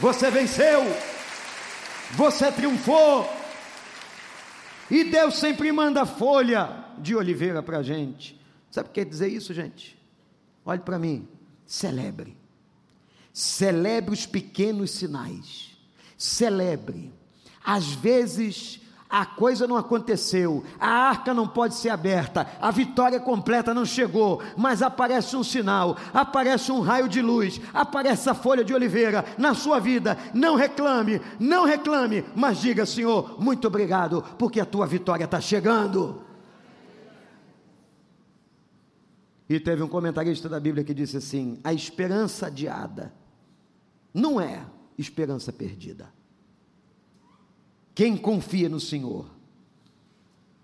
Você 0.00 0.30
venceu, 0.30 0.82
você 2.12 2.52
triunfou. 2.52 3.28
E 4.90 5.04
Deus 5.04 5.36
sempre 5.36 5.70
manda 5.72 6.06
folha 6.06 6.84
de 6.98 7.16
oliveira 7.16 7.62
para 7.62 7.78
a 7.78 7.82
gente. 7.82 8.40
Sabe 8.70 8.88
o 8.88 8.92
que 8.92 9.00
quer 9.00 9.08
dizer 9.08 9.28
isso, 9.28 9.52
gente? 9.52 9.98
Olhe 10.64 10.80
para 10.80 10.98
mim, 10.98 11.28
celebre. 11.66 12.36
Celebre 13.32 14.12
os 14.12 14.24
pequenos 14.24 14.92
sinais. 14.92 15.76
Celebre. 16.16 17.12
Às 17.64 17.92
vezes 17.92 18.80
a 19.08 19.24
coisa 19.24 19.66
não 19.66 19.76
aconteceu, 19.76 20.62
a 20.78 20.88
arca 20.88 21.32
não 21.32 21.48
pode 21.48 21.74
ser 21.74 21.88
aberta, 21.88 22.46
a 22.60 22.70
vitória 22.70 23.18
completa 23.18 23.72
não 23.72 23.86
chegou, 23.86 24.42
mas 24.56 24.82
aparece 24.82 25.34
um 25.34 25.42
sinal, 25.42 25.96
aparece 26.12 26.70
um 26.70 26.80
raio 26.80 27.08
de 27.08 27.22
luz, 27.22 27.60
aparece 27.72 28.28
a 28.28 28.34
folha 28.34 28.62
de 28.62 28.74
oliveira 28.74 29.24
na 29.38 29.54
sua 29.54 29.78
vida. 29.78 30.18
Não 30.34 30.56
reclame, 30.56 31.20
não 31.40 31.64
reclame, 31.64 32.24
mas 32.36 32.60
diga, 32.60 32.84
Senhor, 32.84 33.40
muito 33.40 33.66
obrigado, 33.66 34.22
porque 34.38 34.60
a 34.60 34.66
tua 34.66 34.86
vitória 34.86 35.24
está 35.24 35.40
chegando. 35.40 36.22
E 39.48 39.58
teve 39.58 39.82
um 39.82 39.88
comentarista 39.88 40.48
da 40.48 40.60
Bíblia 40.60 40.84
que 40.84 40.92
disse 40.92 41.16
assim: 41.16 41.58
a 41.64 41.72
esperança 41.72 42.48
adiada 42.48 43.14
não 44.12 44.38
é 44.38 44.66
esperança 44.98 45.50
perdida. 45.50 46.17
Quem 47.98 48.16
confia 48.16 48.68
no 48.68 48.78
Senhor. 48.78 49.26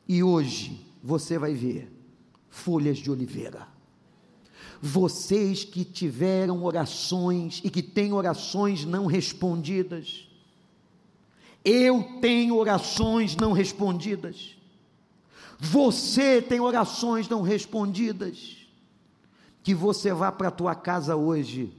E 0.07 0.23
hoje 0.23 0.87
você 1.03 1.37
vai 1.37 1.53
ver 1.53 1.91
folhas 2.49 2.97
de 2.97 3.11
oliveira. 3.11 3.67
Vocês 4.81 5.65
que 5.65 5.85
tiveram 5.85 6.63
orações 6.63 7.61
e 7.65 7.71
que 7.71 7.83
têm 7.83 8.13
orações 8.13 8.85
não 8.85 9.07
respondidas. 9.07 10.29
Eu 11.65 12.21
tenho 12.21 12.55
orações 12.55 13.35
não 13.35 13.51
respondidas. 13.51 14.57
Você 15.59 16.41
tem 16.41 16.61
orações 16.61 17.29
não 17.29 17.43
respondidas. 17.43 18.59
Que 19.61 19.75
você 19.75 20.15
vá 20.15 20.31
para 20.31 20.47
a 20.47 20.53
tua 20.53 20.77
casa 20.77 21.17
hoje 21.17 21.73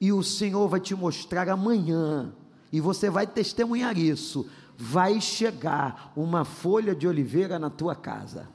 e 0.00 0.14
o 0.14 0.22
Senhor 0.22 0.66
vai 0.66 0.80
te 0.80 0.94
mostrar 0.94 1.46
amanhã, 1.50 2.32
e 2.72 2.80
você 2.80 3.10
vai 3.10 3.26
testemunhar 3.26 3.98
isso 3.98 4.48
vai 4.80 5.20
chegar 5.20 6.12
uma 6.14 6.44
folha 6.44 6.94
de 6.94 7.08
oliveira 7.08 7.58
na 7.58 7.68
tua 7.68 7.96
casa. 7.96 8.48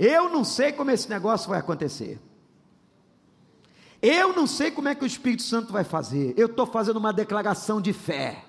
Eu 0.00 0.28
não 0.28 0.42
sei 0.42 0.72
como 0.72 0.90
esse 0.90 1.08
negócio 1.08 1.48
vai 1.48 1.60
acontecer. 1.60 2.20
Eu 4.02 4.34
não 4.34 4.48
sei 4.48 4.72
como 4.72 4.88
é 4.88 4.96
que 4.96 5.04
o 5.04 5.06
Espírito 5.06 5.44
Santo 5.44 5.72
vai 5.72 5.84
fazer. 5.84 6.34
Eu 6.36 6.46
estou 6.46 6.66
fazendo 6.66 6.96
uma 6.96 7.12
declaração 7.12 7.80
de 7.80 7.92
fé. 7.92 8.44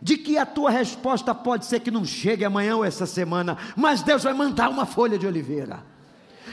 De 0.00 0.16
que 0.16 0.38
a 0.38 0.46
tua 0.46 0.70
resposta 0.70 1.34
pode 1.34 1.66
ser 1.66 1.80
que 1.80 1.90
não 1.90 2.04
chegue 2.04 2.44
amanhã 2.44 2.76
ou 2.76 2.84
essa 2.84 3.04
semana, 3.04 3.58
mas 3.76 4.00
Deus 4.00 4.22
vai 4.22 4.32
mandar 4.32 4.68
uma 4.68 4.86
folha 4.86 5.18
de 5.18 5.26
oliveira. 5.26 5.84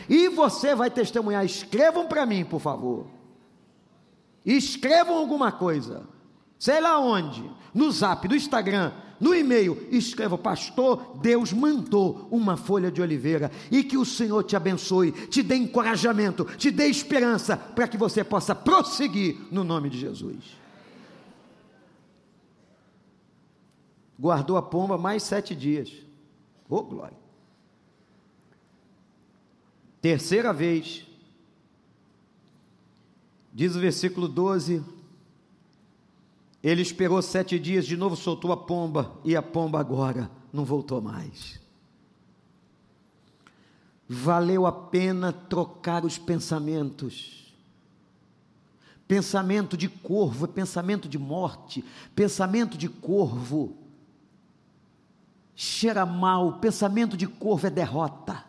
E 0.10 0.30
você 0.30 0.74
vai 0.74 0.90
testemunhar. 0.90 1.46
Escrevam 1.46 2.08
para 2.08 2.26
mim, 2.26 2.44
por 2.44 2.60
favor. 2.60 3.06
Escrevam 4.44 5.16
alguma 5.16 5.52
coisa 5.52 6.08
sei 6.60 6.82
lá 6.82 7.00
onde, 7.00 7.50
no 7.74 7.90
zap, 7.90 8.28
no 8.28 8.36
Instagram, 8.36 8.92
no 9.20 9.34
e-mail, 9.34 9.88
escreva, 9.92 10.38
pastor, 10.38 11.18
Deus 11.22 11.52
mandou 11.52 12.28
uma 12.30 12.56
folha 12.56 12.92
de 12.92 13.02
oliveira 13.02 13.50
e 13.72 13.84
que 13.84 13.98
o 13.98 14.06
Senhor 14.06 14.44
te 14.44 14.56
abençoe, 14.56 15.12
te 15.28 15.42
dê 15.42 15.56
encorajamento, 15.56 16.46
te 16.58 16.70
dê 16.70 16.88
esperança 16.88 17.58
para 17.58 17.88
que 17.88 17.98
você 17.98 18.24
possa 18.24 18.54
prosseguir 18.54 19.38
no 19.52 19.64
nome 19.64 19.90
de 19.90 19.98
Jesus. 19.98 20.58
Guardou 24.18 24.58
a 24.58 24.62
pomba 24.62 24.98
mais 24.98 25.24
sete 25.24 25.56
dias. 25.56 25.92
Oh, 26.70 26.84
glória. 26.84 27.18
Terceira 30.02 30.54
vez, 30.54 31.06
diz 33.54 33.76
o 33.76 33.80
versículo 33.80 34.28
12: 34.28 34.84
ele 36.64 36.82
esperou 36.82 37.22
sete 37.22 37.58
dias, 37.58 37.86
de 37.86 37.96
novo 37.96 38.16
soltou 38.16 38.52
a 38.52 38.58
pomba, 38.58 39.18
e 39.24 39.36
a 39.36 39.42
pomba 39.42 39.80
agora 39.80 40.30
não 40.52 40.66
voltou 40.66 41.02
mais. 41.02 41.60
Valeu 44.08 44.66
a 44.66 44.72
pena 44.72 45.32
trocar 45.32 46.04
os 46.04 46.18
pensamentos. 46.18 47.54
Pensamento 49.08 49.78
de 49.78 49.88
corvo 49.88 50.46
é 50.46 50.48
pensamento 50.48 51.08
de 51.08 51.18
morte, 51.18 51.84
pensamento 52.16 52.78
de 52.78 52.90
corvo 52.90 53.78
cheira 55.56 56.06
mal, 56.06 56.60
pensamento 56.60 57.18
de 57.18 57.28
corvo 57.28 57.68
é 57.68 57.70
derrota 57.70 58.49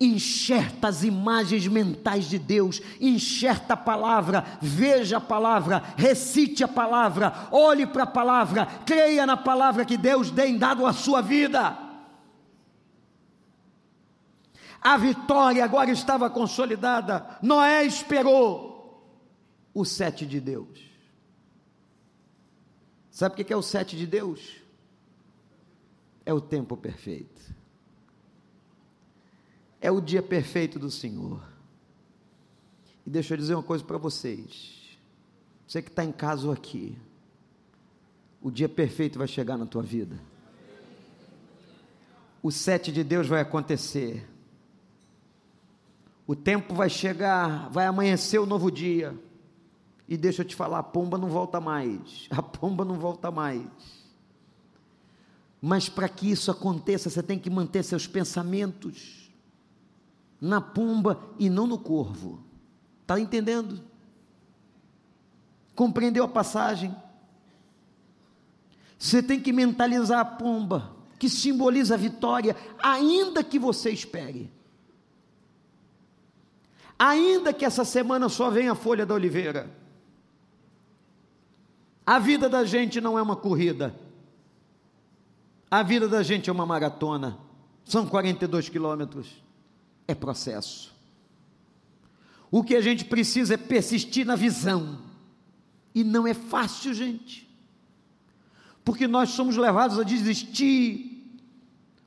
enxerta 0.00 0.88
as 0.88 1.02
imagens 1.02 1.66
mentais 1.66 2.28
de 2.28 2.38
Deus, 2.38 2.80
enxerta 3.00 3.74
a 3.74 3.76
palavra, 3.76 4.44
veja 4.60 5.16
a 5.16 5.20
palavra, 5.20 5.82
recite 5.96 6.62
a 6.62 6.68
palavra, 6.68 7.48
olhe 7.50 7.86
para 7.86 8.04
a 8.04 8.06
palavra, 8.06 8.66
creia 8.86 9.26
na 9.26 9.36
palavra 9.36 9.84
que 9.84 9.96
Deus 9.96 10.30
tem 10.30 10.56
dado 10.56 10.86
à 10.86 10.92
sua 10.92 11.20
vida. 11.20 11.76
A 14.80 14.96
vitória 14.96 15.64
agora 15.64 15.90
estava 15.90 16.30
consolidada. 16.30 17.36
Noé 17.42 17.84
esperou 17.84 19.02
o 19.74 19.84
sete 19.84 20.24
de 20.24 20.40
Deus. 20.40 20.78
Sabe 23.10 23.34
o 23.34 23.44
que 23.44 23.52
é 23.52 23.56
o 23.56 23.62
sete 23.62 23.96
de 23.96 24.06
Deus? 24.06 24.62
É 26.24 26.32
o 26.32 26.40
tempo 26.40 26.76
perfeito 26.76 27.37
é 29.80 29.90
o 29.90 30.00
dia 30.00 30.22
perfeito 30.22 30.78
do 30.78 30.90
Senhor. 30.90 31.42
E 33.06 33.10
deixa 33.10 33.34
eu 33.34 33.38
dizer 33.38 33.54
uma 33.54 33.62
coisa 33.62 33.84
para 33.84 33.98
vocês. 33.98 34.98
Você 35.66 35.82
que 35.82 35.88
está 35.88 36.04
em 36.04 36.12
casa 36.12 36.52
aqui, 36.52 36.96
o 38.40 38.50
dia 38.50 38.68
perfeito 38.68 39.18
vai 39.18 39.28
chegar 39.28 39.56
na 39.56 39.66
tua 39.66 39.82
vida. 39.82 40.18
O 42.42 42.50
sete 42.50 42.92
de 42.92 43.02
Deus 43.02 43.26
vai 43.26 43.40
acontecer. 43.40 44.28
O 46.26 46.36
tempo 46.36 46.74
vai 46.74 46.88
chegar, 46.88 47.68
vai 47.70 47.86
amanhecer 47.86 48.38
o 48.38 48.46
novo 48.46 48.70
dia. 48.70 49.18
E 50.06 50.16
deixa 50.16 50.42
eu 50.42 50.46
te 50.46 50.54
falar, 50.54 50.78
a 50.78 50.82
pomba 50.82 51.18
não 51.18 51.28
volta 51.28 51.60
mais. 51.60 52.26
A 52.30 52.42
pomba 52.42 52.84
não 52.84 52.94
volta 52.94 53.30
mais. 53.30 53.66
Mas 55.60 55.88
para 55.88 56.08
que 56.08 56.30
isso 56.30 56.50
aconteça, 56.50 57.10
você 57.10 57.22
tem 57.22 57.38
que 57.38 57.50
manter 57.50 57.82
seus 57.82 58.06
pensamentos 58.06 59.27
na 60.40 60.60
pomba 60.60 61.20
e 61.38 61.50
não 61.50 61.66
no 61.66 61.78
corvo. 61.78 62.42
Está 63.02 63.18
entendendo? 63.18 63.80
Compreendeu 65.74 66.24
a 66.24 66.28
passagem? 66.28 66.94
Você 68.98 69.22
tem 69.22 69.40
que 69.40 69.52
mentalizar 69.52 70.20
a 70.20 70.24
pomba, 70.24 70.96
que 71.18 71.28
simboliza 71.28 71.94
a 71.94 71.98
vitória, 71.98 72.56
ainda 72.78 73.42
que 73.44 73.58
você 73.58 73.90
espere. 73.90 74.50
Ainda 76.98 77.52
que 77.52 77.64
essa 77.64 77.84
semana 77.84 78.28
só 78.28 78.50
venha 78.50 78.72
a 78.72 78.74
folha 78.74 79.06
da 79.06 79.14
oliveira. 79.14 79.70
A 82.04 82.18
vida 82.18 82.48
da 82.48 82.64
gente 82.64 83.00
não 83.00 83.18
é 83.18 83.22
uma 83.22 83.36
corrida. 83.36 83.94
A 85.70 85.82
vida 85.82 86.08
da 86.08 86.22
gente 86.22 86.50
é 86.50 86.52
uma 86.52 86.66
maratona. 86.66 87.38
São 87.84 88.06
42 88.06 88.68
quilômetros 88.68 89.47
é 90.08 90.14
processo. 90.14 90.90
O 92.50 92.64
que 92.64 92.74
a 92.74 92.80
gente 92.80 93.04
precisa 93.04 93.54
é 93.54 93.58
persistir 93.58 94.26
na 94.26 94.34
visão. 94.34 95.00
E 95.94 96.02
não 96.02 96.26
é 96.26 96.32
fácil, 96.32 96.94
gente. 96.94 97.46
Porque 98.82 99.06
nós 99.06 99.30
somos 99.30 99.58
levados 99.58 99.98
a 99.98 100.02
desistir. 100.02 101.38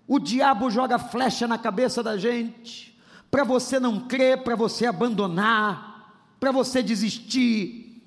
O 0.07 0.17
diabo 0.17 0.71
joga 0.71 0.97
flecha 0.97 1.47
na 1.47 1.59
cabeça 1.59 2.01
da 2.01 2.17
gente, 2.17 2.99
para 3.29 3.43
você 3.43 3.79
não 3.79 4.07
crer, 4.07 4.43
para 4.43 4.55
você 4.55 4.87
abandonar, 4.87 6.35
para 6.39 6.51
você 6.51 6.81
desistir. 6.81 8.01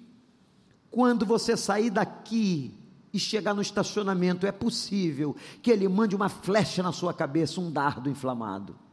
Quando 0.90 1.24
você 1.24 1.56
sair 1.56 1.88
daqui 1.90 2.74
e 3.12 3.18
chegar 3.18 3.54
no 3.54 3.62
estacionamento, 3.62 4.44
é 4.44 4.52
possível 4.52 5.36
que 5.62 5.70
ele 5.70 5.88
mande 5.88 6.16
uma 6.16 6.28
flecha 6.28 6.82
na 6.82 6.92
sua 6.92 7.14
cabeça, 7.14 7.60
um 7.60 7.70
dardo 7.70 8.10
inflamado 8.10 8.83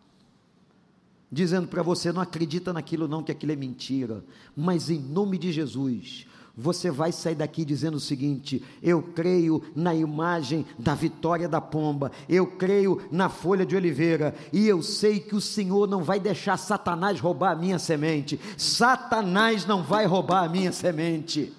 dizendo 1.32 1.68
para 1.68 1.82
você: 1.82 2.12
não 2.12 2.22
acredita 2.22 2.74
naquilo, 2.74 3.08
não, 3.08 3.24
que 3.24 3.32
aquilo 3.32 3.52
é 3.52 3.56
mentira, 3.56 4.24
mas 4.56 4.90
em 4.90 5.00
nome 5.00 5.38
de 5.38 5.52
Jesus, 5.52 6.28
você 6.56 6.92
vai 6.92 7.12
sair 7.12 7.36
daqui 7.36 7.64
dizendo 7.64 7.96
o 7.96 8.00
seguinte: 8.00 8.64
eu 8.84 9.02
creio 9.02 9.64
na 9.76 9.96
imagem 9.96 10.66
da 10.78 10.94
vitória 10.94 11.48
da 11.48 11.62
pomba, 11.62 12.12
eu 12.28 12.46
creio 12.46 13.02
na 13.12 13.30
folha 13.30 13.66
de 13.66 13.76
oliveira, 13.76 14.36
e 14.52 14.68
eu 14.68 14.82
sei 14.82 15.20
que 15.20 15.36
o 15.36 15.42
Senhor 15.42 15.88
não 15.88 16.04
vai 16.04 16.20
deixar 16.20 16.58
Satanás 16.58 17.20
roubar 17.20 17.54
a 17.54 17.56
minha 17.56 17.80
semente, 17.80 18.40
Satanás 18.58 19.66
não 19.66 19.82
vai 19.82 20.06
roubar 20.06 20.44
a 20.44 20.50
minha 20.50 20.72
semente. 20.72 21.54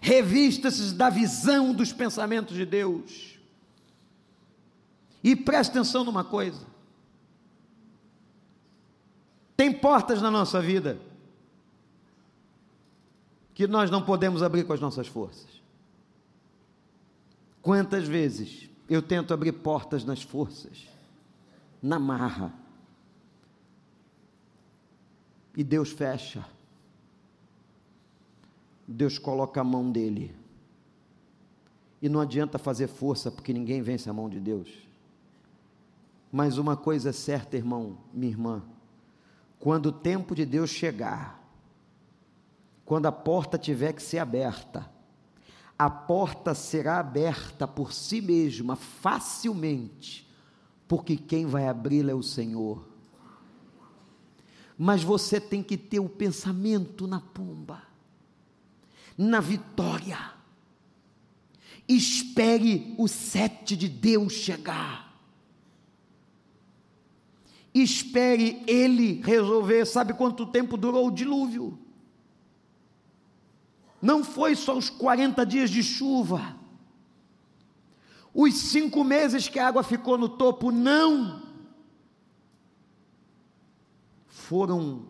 Revista-se 0.00 0.94
da 0.94 1.10
visão 1.10 1.74
dos 1.74 1.92
pensamentos 1.92 2.56
de 2.56 2.64
Deus. 2.64 3.36
E 5.24 5.34
preste 5.34 5.70
atenção 5.70 6.04
numa 6.04 6.22
coisa: 6.22 6.67
tem 9.58 9.72
portas 9.72 10.22
na 10.22 10.30
nossa 10.30 10.60
vida 10.60 11.00
que 13.52 13.66
nós 13.66 13.90
não 13.90 14.00
podemos 14.00 14.40
abrir 14.40 14.62
com 14.62 14.72
as 14.72 14.78
nossas 14.78 15.08
forças. 15.08 15.60
Quantas 17.60 18.06
vezes 18.06 18.70
eu 18.88 19.02
tento 19.02 19.34
abrir 19.34 19.50
portas 19.50 20.04
nas 20.04 20.22
forças, 20.22 20.86
na 21.82 21.98
marra, 21.98 22.54
e 25.56 25.64
Deus 25.64 25.90
fecha. 25.90 26.46
Deus 28.86 29.18
coloca 29.18 29.60
a 29.60 29.64
mão 29.64 29.90
dele. 29.90 30.32
E 32.00 32.08
não 32.08 32.20
adianta 32.20 32.58
fazer 32.58 32.86
força, 32.86 33.28
porque 33.28 33.52
ninguém 33.52 33.82
vence 33.82 34.08
a 34.08 34.12
mão 34.12 34.30
de 34.30 34.38
Deus. 34.38 34.68
Mas 36.30 36.58
uma 36.58 36.76
coisa 36.76 37.08
é 37.08 37.12
certa, 37.12 37.56
irmão, 37.56 37.98
minha 38.14 38.30
irmã, 38.30 38.62
quando 39.58 39.86
o 39.86 39.92
tempo 39.92 40.34
de 40.34 40.44
Deus 40.44 40.70
chegar, 40.70 41.42
quando 42.84 43.06
a 43.06 43.12
porta 43.12 43.58
tiver 43.58 43.92
que 43.92 44.02
ser 44.02 44.18
aberta, 44.18 44.88
a 45.78 45.90
porta 45.90 46.54
será 46.54 46.98
aberta 46.98 47.66
por 47.66 47.92
si 47.92 48.20
mesma, 48.20 48.76
facilmente, 48.76 50.28
porque 50.86 51.16
quem 51.16 51.46
vai 51.46 51.68
abri-la 51.68 52.12
é 52.12 52.14
o 52.14 52.22
Senhor. 52.22 52.86
Mas 54.76 55.02
você 55.02 55.40
tem 55.40 55.62
que 55.62 55.76
ter 55.76 56.00
o 56.00 56.08
pensamento 56.08 57.06
na 57.06 57.20
pomba, 57.20 57.82
na 59.16 59.40
vitória. 59.40 60.18
Espere 61.88 62.94
o 62.98 63.08
sete 63.08 63.76
de 63.76 63.88
Deus 63.88 64.32
chegar 64.32 65.07
espere 67.74 68.62
ele 68.66 69.20
resolver. 69.22 69.84
Sabe 69.86 70.14
quanto 70.14 70.46
tempo 70.46 70.76
durou 70.76 71.08
o 71.08 71.12
dilúvio? 71.12 71.78
Não 74.00 74.22
foi 74.22 74.54
só 74.54 74.76
os 74.76 74.88
40 74.88 75.44
dias 75.44 75.70
de 75.70 75.82
chuva, 75.82 76.56
os 78.32 78.54
cinco 78.54 79.02
meses 79.02 79.48
que 79.48 79.58
a 79.58 79.66
água 79.66 79.82
ficou 79.82 80.16
no 80.16 80.28
topo, 80.28 80.70
não. 80.70 81.42
Foram, 84.28 85.06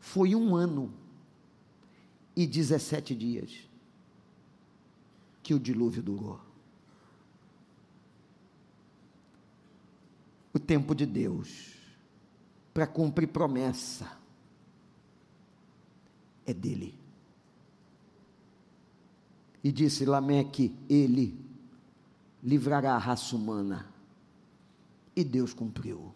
foi 0.00 0.34
um 0.34 0.56
ano 0.56 0.92
e 2.34 2.46
17 2.46 3.14
dias 3.14 3.52
que 5.42 5.54
o 5.54 5.60
dilúvio 5.60 6.02
durou. 6.02 6.40
O 10.52 10.58
tempo 10.58 10.94
de 10.94 11.06
Deus 11.06 11.72
para 12.72 12.86
cumprir 12.86 13.28
promessa 13.28 14.10
é 16.46 16.52
dele. 16.52 16.98
E 19.62 19.70
disse 19.70 20.04
Lameque: 20.04 20.74
Ele 20.88 21.38
livrará 22.42 22.94
a 22.94 22.98
raça 22.98 23.36
humana. 23.36 23.86
E 25.14 25.22
Deus 25.22 25.52
cumpriu. 25.52 26.12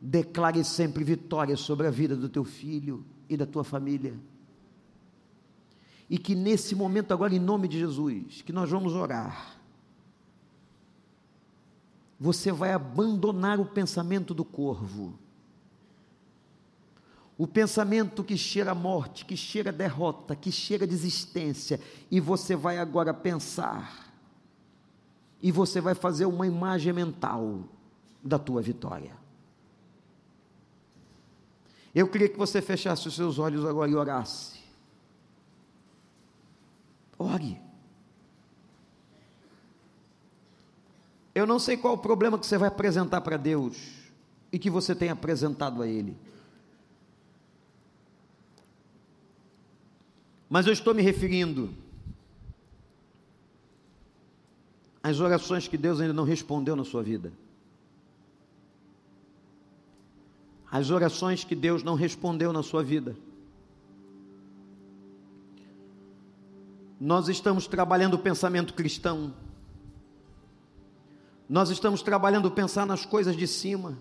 Declare 0.00 0.62
sempre 0.64 1.02
vitória 1.02 1.56
sobre 1.56 1.86
a 1.86 1.90
vida 1.90 2.14
do 2.14 2.28
teu 2.28 2.44
filho 2.44 3.04
e 3.28 3.36
da 3.36 3.46
tua 3.46 3.64
família. 3.64 4.18
E 6.08 6.18
que 6.18 6.34
nesse 6.34 6.74
momento, 6.74 7.12
agora, 7.12 7.34
em 7.34 7.38
nome 7.38 7.68
de 7.68 7.78
Jesus, 7.78 8.42
que 8.42 8.52
nós 8.52 8.70
vamos 8.70 8.94
orar, 8.94 9.59
você 12.20 12.52
vai 12.52 12.74
abandonar 12.74 13.58
o 13.58 13.64
pensamento 13.64 14.34
do 14.34 14.44
corvo, 14.44 15.18
o 17.38 17.46
pensamento 17.46 18.22
que 18.22 18.36
cheira 18.36 18.74
morte, 18.74 19.24
que 19.24 19.34
cheira 19.34 19.72
derrota, 19.72 20.36
que 20.36 20.52
cheira 20.52 20.86
desistência, 20.86 21.80
e 22.10 22.20
você 22.20 22.54
vai 22.54 22.76
agora 22.76 23.14
pensar, 23.14 24.12
e 25.40 25.50
você 25.50 25.80
vai 25.80 25.94
fazer 25.94 26.26
uma 26.26 26.46
imagem 26.46 26.92
mental 26.92 27.60
da 28.22 28.38
tua 28.38 28.60
vitória. 28.60 29.16
Eu 31.94 32.06
queria 32.06 32.28
que 32.28 32.36
você 32.36 32.60
fechasse 32.60 33.08
os 33.08 33.16
seus 33.16 33.38
olhos 33.38 33.64
agora 33.64 33.90
e 33.90 33.94
orasse. 33.94 34.60
Ore. 37.18 37.69
Eu 41.40 41.46
não 41.46 41.58
sei 41.58 41.74
qual 41.74 41.94
o 41.94 41.98
problema 41.98 42.38
que 42.38 42.44
você 42.44 42.58
vai 42.58 42.68
apresentar 42.68 43.22
para 43.22 43.38
Deus 43.38 43.78
e 44.52 44.58
que 44.58 44.68
você 44.68 44.94
tem 44.94 45.08
apresentado 45.08 45.80
a 45.80 45.88
Ele. 45.88 46.14
Mas 50.50 50.66
eu 50.66 50.72
estou 50.74 50.94
me 50.94 51.00
referindo 51.00 51.70
às 55.02 55.18
orações 55.18 55.66
que 55.66 55.78
Deus 55.78 55.98
ainda 55.98 56.12
não 56.12 56.24
respondeu 56.24 56.76
na 56.76 56.84
sua 56.84 57.02
vida. 57.02 57.32
As 60.70 60.90
orações 60.90 61.42
que 61.42 61.54
Deus 61.54 61.82
não 61.82 61.94
respondeu 61.94 62.52
na 62.52 62.62
sua 62.62 62.82
vida. 62.82 63.16
Nós 67.00 67.28
estamos 67.28 67.66
trabalhando 67.66 68.12
o 68.12 68.18
pensamento 68.18 68.74
cristão. 68.74 69.32
Nós 71.50 71.68
estamos 71.68 72.00
trabalhando 72.00 72.48
pensar 72.48 72.86
nas 72.86 73.04
coisas 73.04 73.36
de 73.36 73.44
cima. 73.44 74.00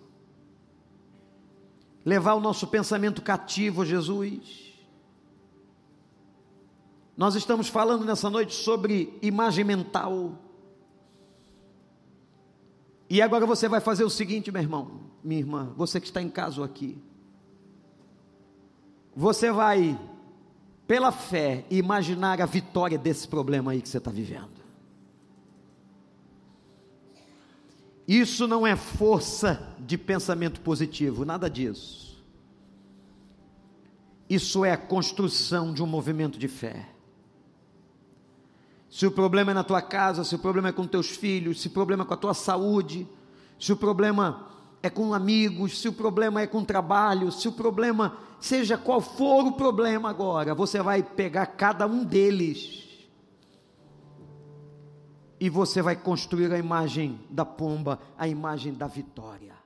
Levar 2.05 2.35
o 2.35 2.39
nosso 2.39 2.67
pensamento 2.67 3.23
cativo 3.23 3.81
a 3.81 3.85
Jesus. 3.85 4.71
Nós 7.17 7.33
estamos 7.33 7.67
falando 7.67 8.05
nessa 8.05 8.29
noite 8.29 8.53
sobre 8.53 9.17
imagem 9.19 9.65
mental. 9.65 10.37
E 13.09 13.19
agora 13.19 13.47
você 13.47 13.67
vai 13.67 13.81
fazer 13.81 14.03
o 14.03 14.11
seguinte, 14.11 14.51
meu 14.51 14.61
irmão, 14.61 15.01
minha 15.23 15.39
irmã, 15.39 15.73
você 15.75 15.99
que 15.99 16.05
está 16.05 16.21
em 16.21 16.29
casa 16.29 16.63
aqui. 16.63 17.01
Você 19.15 19.51
vai 19.51 19.99
pela 20.85 21.11
fé, 21.11 21.65
imaginar 21.71 22.39
a 22.39 22.45
vitória 22.45 22.97
desse 22.97 23.27
problema 23.27 23.71
aí 23.71 23.81
que 23.81 23.89
você 23.89 23.97
está 23.97 24.11
vivendo. 24.11 24.58
Isso 28.09 28.47
não 28.47 28.65
é 28.65 28.75
força 28.75 29.71
de 29.77 29.95
pensamento 29.95 30.61
positivo, 30.61 31.23
nada 31.23 31.47
disso. 31.47 32.19
Isso 34.27 34.65
é 34.65 34.71
a 34.71 34.77
construção 34.77 35.71
de 35.71 35.83
um 35.83 35.85
movimento 35.85 36.39
de 36.39 36.47
fé. 36.47 36.89
Se 38.89 39.05
o 39.05 39.11
problema 39.11 39.51
é 39.51 39.53
na 39.53 39.63
tua 39.63 39.79
casa, 39.79 40.23
se 40.23 40.33
o 40.33 40.39
problema 40.39 40.69
é 40.69 40.71
com 40.71 40.87
teus 40.87 41.11
filhos, 41.11 41.61
se 41.61 41.67
o 41.67 41.69
problema 41.69 42.01
é 42.01 42.05
com 42.07 42.13
a 42.15 42.17
tua 42.17 42.33
saúde, 42.33 43.07
se 43.59 43.71
o 43.71 43.77
problema 43.77 44.47
é 44.81 44.89
com 44.89 45.13
amigos, 45.13 45.79
se 45.79 45.87
o 45.87 45.93
problema 45.93 46.41
é 46.41 46.47
com 46.47 46.65
trabalho, 46.65 47.31
se 47.31 47.47
o 47.47 47.51
problema, 47.51 48.17
seja 48.39 48.75
qual 48.75 49.01
for 49.01 49.45
o 49.45 49.51
problema 49.51 50.09
agora, 50.09 50.55
você 50.55 50.81
vai 50.81 51.03
pegar 51.03 51.45
cada 51.45 51.85
um 51.85 52.03
deles 52.03 52.88
e 55.39 55.49
você 55.49 55.81
vai 55.81 55.95
construir 55.95 56.51
a 56.51 56.57
imagem 56.57 57.19
da 57.29 57.45
pomba, 57.45 57.99
a 58.17 58.27
imagem 58.27 58.73
da 58.73 58.87
vitória. 58.87 59.58